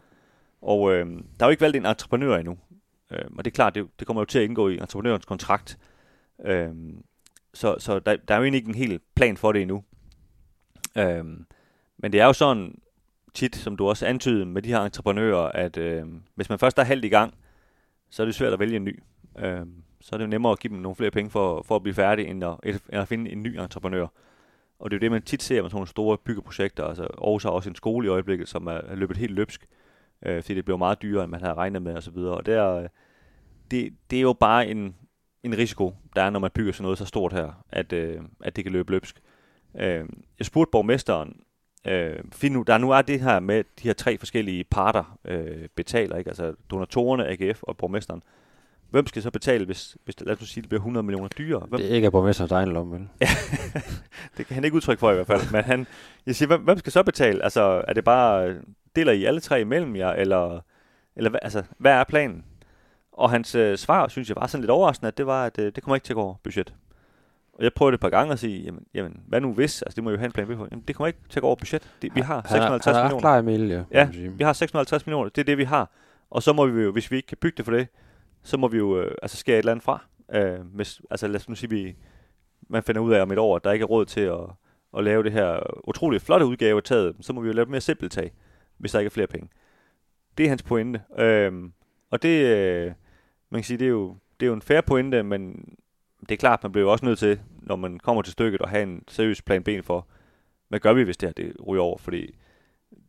[0.62, 2.58] Og øh, der er jo ikke valgt en entreprenør endnu.
[3.12, 5.78] Øh, og det er klart, det, det kommer jo til at indgå i entreprenørens kontrakt.
[6.44, 6.68] Øh,
[7.54, 9.84] så så der, der er jo egentlig ikke en helt plan for det endnu.
[10.96, 11.24] Øh,
[11.98, 12.78] men det er jo sådan
[13.34, 16.04] tit, som du også antydede med de her entreprenører, at øh,
[16.34, 17.34] hvis man først er halvt i gang,
[18.10, 19.02] så er det svært at vælge en ny.
[19.38, 19.66] Øh,
[20.00, 21.94] så er det jo nemmere at give dem nogle flere penge for, for at blive
[21.94, 24.06] færdig, end at, end at finde en ny entreprenør.
[24.78, 26.84] Og det er jo det, man tit ser med sådan nogle store byggeprojekter.
[26.84, 29.66] Altså Aarhus har også en skole i øjeblikket, som er løbet helt løbsk,
[30.26, 32.16] øh, fordi det bliver meget dyrere, end man havde regnet med osv.
[32.16, 32.88] Og det er, øh,
[33.70, 34.96] det, det er jo bare en,
[35.42, 38.56] en risiko, der er, når man bygger sådan noget så stort her, at, øh, at
[38.56, 39.20] det kan løbe løbsk.
[39.74, 41.40] Øh, jeg spurgte borgmesteren,
[41.86, 45.68] øh, fordi nu, der nu er det her med de her tre forskellige parter øh,
[45.76, 46.30] betaler, ikke?
[46.30, 48.22] altså donatorerne, AGF og borgmesteren.
[48.90, 51.66] Hvem skal så betale, hvis, hvis lad os sige, det bliver 100 millioner dyrere?
[51.68, 53.08] Hvem, Det er ikke borgmesterens egen lomme, vel?
[54.36, 55.52] det kan han ikke udtrykke for i hvert fald.
[55.52, 55.86] Men han,
[56.26, 57.44] jeg siger, hvem, hvem skal så betale?
[57.44, 58.54] Altså, er det bare,
[58.96, 60.60] deler I alle tre imellem jer, eller,
[61.16, 62.44] eller altså, hvad er planen?
[63.12, 65.72] Og hans øh, svar, synes jeg, var sådan lidt overraskende, at det var, at øh,
[65.74, 66.74] det kommer ikke til at gå over budget.
[67.58, 69.82] Og jeg prøvede det et par gange at sige, jamen, jamen hvad nu hvis?
[69.82, 70.66] Altså, det må jo have en plan B på.
[70.70, 71.92] Jamen, det kommer ikke til at gå over budget.
[72.02, 73.20] Det, vi har Han er- 650 han er millioner.
[73.20, 73.84] klar Emil, ja.
[73.92, 74.08] Ja.
[74.30, 75.90] Vi har 650 millioner, det er det, vi har.
[76.30, 77.88] Og så må vi jo, hvis vi ikke kan bygge det for det,
[78.42, 80.04] så må vi jo øh, altså skære et eller andet fra.
[80.34, 81.96] Øh, hvis, altså lad os nu sige, vi,
[82.68, 84.38] man finder ud af om et år, at der ikke er råd til at,
[84.98, 87.68] at lave det her utroligt flotte udgave af taget, så må vi jo lave et
[87.70, 88.32] mere simpelt tag,
[88.78, 89.48] hvis der ikke er flere penge.
[90.38, 91.00] Det er hans pointe.
[91.18, 91.52] Øh,
[92.10, 92.92] og det, øh,
[93.50, 95.68] man kan sige, det er, jo, det er jo en fair pointe, men
[96.28, 98.68] det er klart, man bliver jo også nødt til, når man kommer til stykket, at
[98.68, 100.06] have en seriøs plan B for,
[100.68, 101.98] hvad gør vi, hvis det her det ryger over?
[101.98, 102.34] Fordi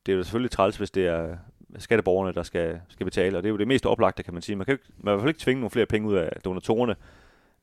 [0.05, 1.37] det er jo selvfølgelig træls, hvis det er
[1.77, 4.55] skatteborgerne, der skal, skal betale, og det er jo det mest oplagte, kan man sige.
[4.55, 6.15] Man kan, jo ikke, man kan i hvert fald ikke tvinge nogle flere penge ud
[6.15, 6.95] af donatorerne.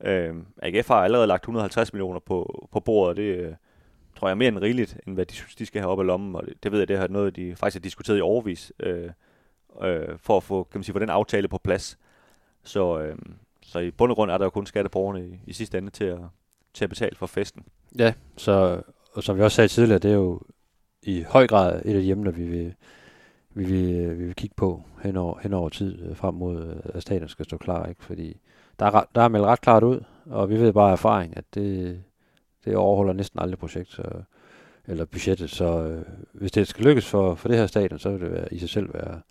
[0.03, 3.53] Øh, AGF har allerede lagt 150 millioner på, på bordet, og det øh,
[4.15, 6.05] tror jeg er mere end rigeligt, end hvad de synes, de skal have op af
[6.05, 8.73] lommen, og det, det ved jeg, det har noget, de faktisk har diskuteret i overvis,
[8.79, 9.09] øh,
[9.83, 11.97] øh, for at få, kan man sige, for den aftale på plads.
[12.63, 13.17] Så, øh,
[13.67, 16.05] så i bund og grund er der jo kun skatteborgerne i, i sidste ende til
[16.05, 16.19] at,
[16.73, 17.63] til at betale for festen.
[17.99, 18.81] Ja, så,
[19.13, 20.41] og som vi også sagde tidligere, det er jo
[21.03, 22.73] i høj grad et af de emner, vi vil,
[23.49, 26.75] vi vil, vi vil kigge på hen over, hen over tid, øh, frem mod, øh,
[26.93, 27.85] at stadion skal stå klar.
[27.85, 28.03] Ikke?
[28.03, 28.37] Fordi
[28.79, 31.43] der er, der er meldt ret klart ud, og vi ved bare af erfaring, at
[31.53, 32.03] det,
[32.65, 34.03] det overholder næsten aldrig projekt, så,
[34.87, 35.49] eller budgettet.
[35.49, 38.53] Så øh, hvis det skal lykkes for, for det her stadion, så vil det være,
[38.53, 39.21] i sig selv være,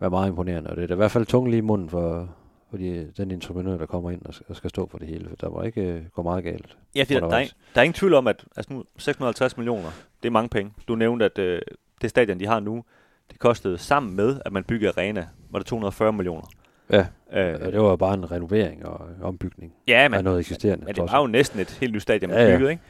[0.00, 0.70] være meget imponerende.
[0.70, 2.36] Og det er da i hvert fald tungt lige i munden for,
[2.70, 5.28] for de, den entreprenør, der kommer ind og skal, og skal stå for det hele.
[5.28, 6.76] For der må ikke øh, gå meget galt.
[6.94, 7.48] Ja, for der, er, undervejs.
[7.50, 9.88] ing- der er ingen tvivl om, at altså nu, 650 millioner,
[10.22, 10.72] det er mange penge.
[10.88, 11.60] Du nævnte, at øh,
[12.02, 12.84] det stadion, de har nu,
[13.30, 16.46] det kostede sammen med, at man byggede arena, var det 240 millioner.
[16.90, 20.84] Ja, Øh, og det var bare en renovering og ombygning ja, af noget eksisterende.
[20.84, 22.56] Men det var jo næsten et helt nyt stadion, man Ja, ja, ja.
[22.56, 22.82] byggede, ikke?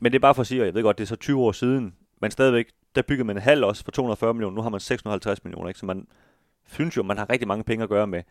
[0.00, 1.40] Men det er bare for at sige, og jeg ved godt, det er så 20
[1.40, 4.68] år siden, men stadigvæk, der byggede man en halv også for 240 millioner, nu har
[4.70, 5.80] man 650 millioner, ikke?
[5.80, 6.06] Så man
[6.66, 8.22] synes jo, man har rigtig mange penge at gøre med.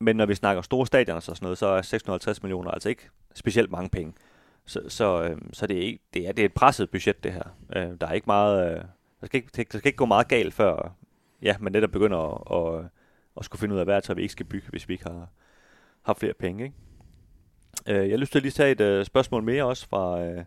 [0.00, 3.08] Men når vi snakker store stadioner og sådan noget, så er 650 millioner altså ikke
[3.34, 4.14] specielt mange penge.
[4.66, 7.32] Så, så, øh, så det, er ikke, det, er, det er et presset budget, det
[7.32, 7.56] her.
[7.76, 8.76] Øh, der er ikke meget...
[8.76, 8.84] Øh,
[9.20, 10.94] der, skal ikke, der skal ikke gå meget galt, før
[11.42, 12.90] ja, man netop begynder at, at,
[13.36, 15.28] at skulle finde ud af, hvad så vi ikke skal bygge, hvis vi ikke har,
[16.02, 16.64] har flere penge.
[16.64, 16.76] Ikke?
[17.86, 20.44] Øh, jeg har lyst til at lige tage et øh, spørgsmål mere også fra, øh,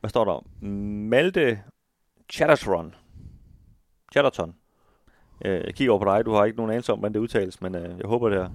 [0.00, 0.66] hvad står der?
[1.08, 1.62] Malte
[2.32, 2.94] Chatterton.
[4.12, 4.54] Chatterton.
[5.44, 7.60] Øh, jeg kigger over på dig, du har ikke nogen anelse om, hvordan det udtales,
[7.60, 8.52] men øh, jeg håber, det har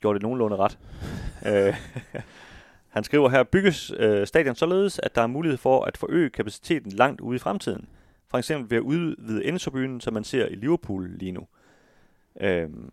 [0.00, 0.78] gjort det nogenlunde ret.
[1.48, 1.74] øh,
[2.94, 6.92] han skriver her, bygges øh, stadion således, at der er mulighed for at forøge kapaciteten
[6.92, 7.88] langt ude i fremtiden.
[8.30, 11.46] For eksempel ved at udvide Enzo-byen, som man ser i Liverpool lige nu.
[12.40, 12.92] Øhm,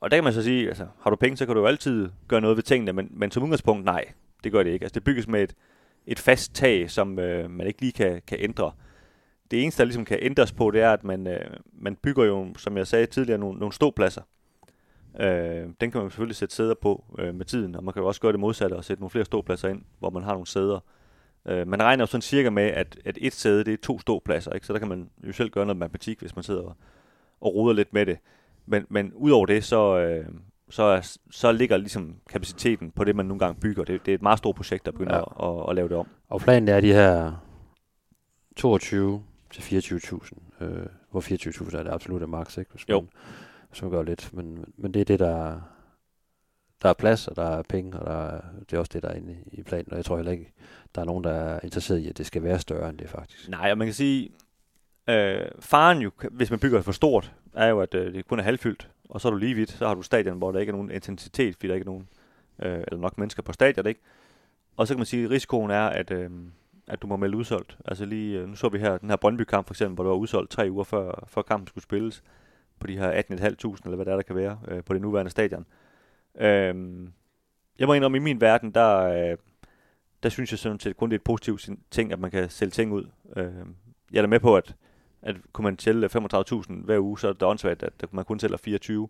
[0.00, 2.08] og der kan man så sige, altså, har du penge, så kan du jo altid
[2.28, 4.04] gøre noget ved tingene, men, men som udgangspunkt, nej,
[4.44, 4.84] det gør det ikke.
[4.84, 5.54] Altså, det bygges med et,
[6.06, 8.72] et fast tag, som øh, man ikke lige kan, kan ændre.
[9.52, 12.54] Det eneste, der ligesom kan ændres på, det er, at man, øh, man bygger jo,
[12.56, 14.22] som jeg sagde tidligere, nogle, nogle ståpladser.
[15.20, 18.08] Øh, den kan man selvfølgelig sætte sæder på øh, med tiden, og man kan jo
[18.08, 20.80] også gøre det modsatte og sætte nogle flere ståpladser ind, hvor man har nogle sæder.
[21.46, 24.52] Øh, man regner jo sådan cirka med, at, at et sæde, det er to ståpladser,
[24.52, 24.66] ikke?
[24.66, 26.76] så der kan man jo selv gøre noget matematik, hvis man sidder og,
[27.40, 28.18] og roder lidt med det.
[28.66, 30.26] Men, men udover det, så, øh,
[30.70, 33.84] så, så ligger ligesom kapaciteten på det, man nogle gange bygger.
[33.84, 35.48] Det, det er et meget stort projekt, der begynder ja.
[35.48, 36.06] at, at, at lave det om.
[36.28, 37.32] Og planen er de her
[38.56, 39.22] 22
[39.52, 42.70] til 24.000, øh, hvor 24.000 er det absolutte max, ikke?
[42.70, 43.00] Hvis Jo.
[43.00, 43.08] Man,
[43.70, 44.30] hvis man gør lidt.
[44.32, 45.60] Men, men det er det, der,
[46.82, 48.40] der er plads, og der er penge, og der er,
[48.70, 49.86] det er også det, der er inde i- i planen.
[49.90, 50.52] Og jeg tror heller ikke,
[50.94, 53.48] der er nogen, der er interesseret i, at det skal være større end det faktisk.
[53.48, 54.30] Nej, og man kan sige,
[55.08, 58.42] øh, faren jo, hvis man bygger for stort, er jo, at øh, det kun er
[58.42, 58.88] halvfyldt.
[59.08, 60.90] og så er du lige vidt, så har du stadion, hvor der ikke er nogen
[60.90, 62.08] intensitet, fordi der ikke er nogen,
[62.62, 64.00] øh, eller nok mennesker på stadion, ikke?
[64.76, 66.30] Og så kan man sige, at risikoen er, at, øh,
[66.88, 67.78] at du må melde udsolgt.
[67.84, 70.16] Altså lige, øh, nu så vi her, den her Brøndby-kamp for eksempel, hvor der var
[70.16, 72.22] udsolgt tre uger før, før kampen skulle spilles,
[72.78, 75.30] på de her 18.500, eller hvad der, er, der kan være, øh, på det nuværende
[75.30, 75.66] stadion.
[76.40, 76.74] Øh,
[77.78, 79.36] jeg må indrømme, i min verden, der, øh,
[80.22, 82.70] der synes jeg sådan set kun, det er et positivt ting, at man kan sælge
[82.70, 83.04] ting ud.
[83.36, 83.52] Øh,
[84.12, 84.74] jeg er da med på, at,
[85.22, 88.56] at kunne man sælge 35.000 hver uge, så er det åndssvagt, at man kun sælger
[88.56, 89.08] 24.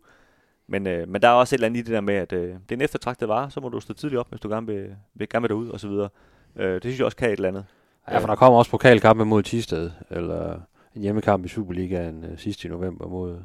[0.66, 2.48] Men, øh, men der er også et eller andet i det der med, at øh,
[2.48, 4.96] det er en eftertragtet vare, så må du stå tidligt op, hvis du gerne vil,
[5.14, 6.08] vil, gerne vil derud, og så videre.
[6.56, 7.64] Øh, det synes jeg også kan et eller andet.
[8.10, 10.60] Ja, for der kommer også pokalkampe mod Tisted, eller
[10.96, 13.38] en hjemmekamp i Superligaen øh, sidst i november mod,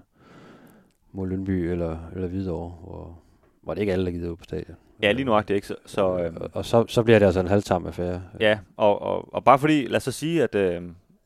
[1.12, 3.20] mod Lønby eller, eller Hvidovre, hvor,
[3.64, 4.78] hvor det ikke alle, der gider ud på stadion.
[5.02, 5.68] Ja, lige nu det ikke.
[5.68, 8.22] Så, så, øh, og så, så bliver det altså en halvtam affære.
[8.40, 10.82] Ja, og, og, og bare fordi, lad os så sige, at, øh,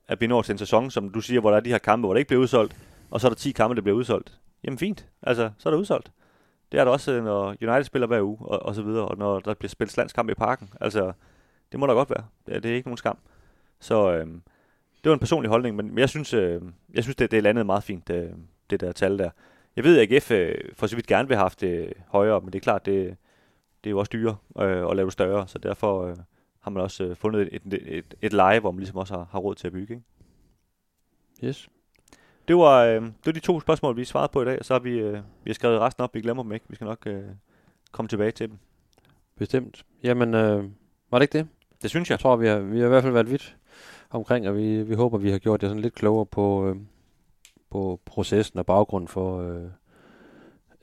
[0.08, 2.08] at vi når til en sæson, som du siger, hvor der er de her kampe,
[2.08, 2.76] hvor det ikke bliver udsolgt,
[3.12, 4.40] og så er der 10 kampe, der bliver udsolgt.
[4.64, 6.12] Jamen fint, altså, så er der udsolgt.
[6.72, 9.18] Det er der også, øh, når United spiller hver uge, og, og så videre, og
[9.18, 10.70] når der bliver spillet landskamp i parken.
[10.82, 11.12] Altså,
[11.72, 12.26] det må der godt være.
[12.46, 13.18] Det, det er ikke nogen skam.
[13.80, 14.28] Så øh,
[15.04, 16.62] det var en personlig holdning, men jeg synes, øh,
[16.94, 18.32] jeg synes det, det er landet meget fint, det, øh,
[18.70, 19.30] det der tal der.
[19.76, 22.54] Jeg ved, at AGF øh, for så vidt gerne vil have haft det højere, men
[22.54, 23.18] det er klart, det,
[23.84, 26.16] det er jo også dyre øh, at lave det større, så derfor øh,
[26.60, 29.28] har man også øh, fundet et, et, et, et leje, hvor man ligesom også har,
[29.32, 29.94] har råd til at bygge.
[29.94, 31.48] Ikke?
[31.48, 31.70] Yes.
[32.48, 34.74] Det var, øh, det var de to spørgsmål, vi svarede på i dag, og så
[34.74, 36.16] har vi, øh, vi har skrevet resten op.
[36.16, 36.66] Vi glemmer dem ikke.
[36.70, 37.24] Vi skal nok øh,
[37.92, 38.58] komme tilbage til dem.
[39.38, 39.86] Bestemt.
[40.04, 40.64] Jamen, øh,
[41.12, 41.48] var det ikke det?
[41.82, 42.14] Det synes jeg.
[42.14, 43.58] Jeg tror, vi har, vi har i hvert fald været vidt
[44.10, 46.76] omkring, og vi, vi håber, vi har gjort det sådan lidt klogere på, øh,
[47.70, 49.70] på processen og baggrunden for, øh,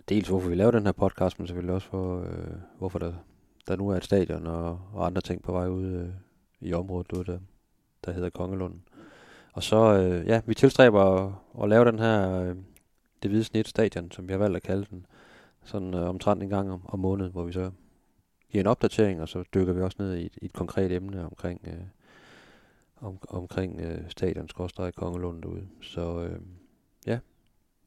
[0.08, 3.12] dels hvorfor vi laver den her podcast, men selvfølgelig også for, øh, hvorfor der,
[3.68, 6.08] der nu er et stadion og, og andre ting på vej ud øh,
[6.60, 7.38] i området, der,
[8.04, 8.74] der hedder Kongelund.
[9.52, 11.32] Og så, øh, ja, vi tilstræber at,
[11.62, 12.56] at lave den her, øh,
[13.22, 15.06] det hvide snit stadion, som vi har valgt at kalde den,
[15.64, 17.70] sådan øh, omtrent en gang om, om måneden, hvor vi så
[18.50, 21.24] giver en opdatering, og så dykker vi også ned i et, i et konkret emne
[21.24, 21.74] omkring, øh,
[23.00, 25.68] om, omkring øh, stadion, skorstræk, Kongelund derude.
[25.82, 26.40] Så øh,
[27.06, 27.18] ja,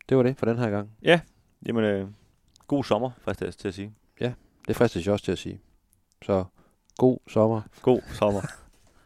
[0.10, 0.92] det var det for den her gang.
[1.04, 1.22] Ja,
[1.66, 2.08] jamen øh,
[2.68, 3.94] god sommer, fristes til at sige.
[4.20, 4.34] Ja,
[4.68, 5.62] det fristes jeg også til at sige.
[6.22, 6.46] Så
[6.98, 7.62] god sommer.
[7.82, 8.42] God sommer.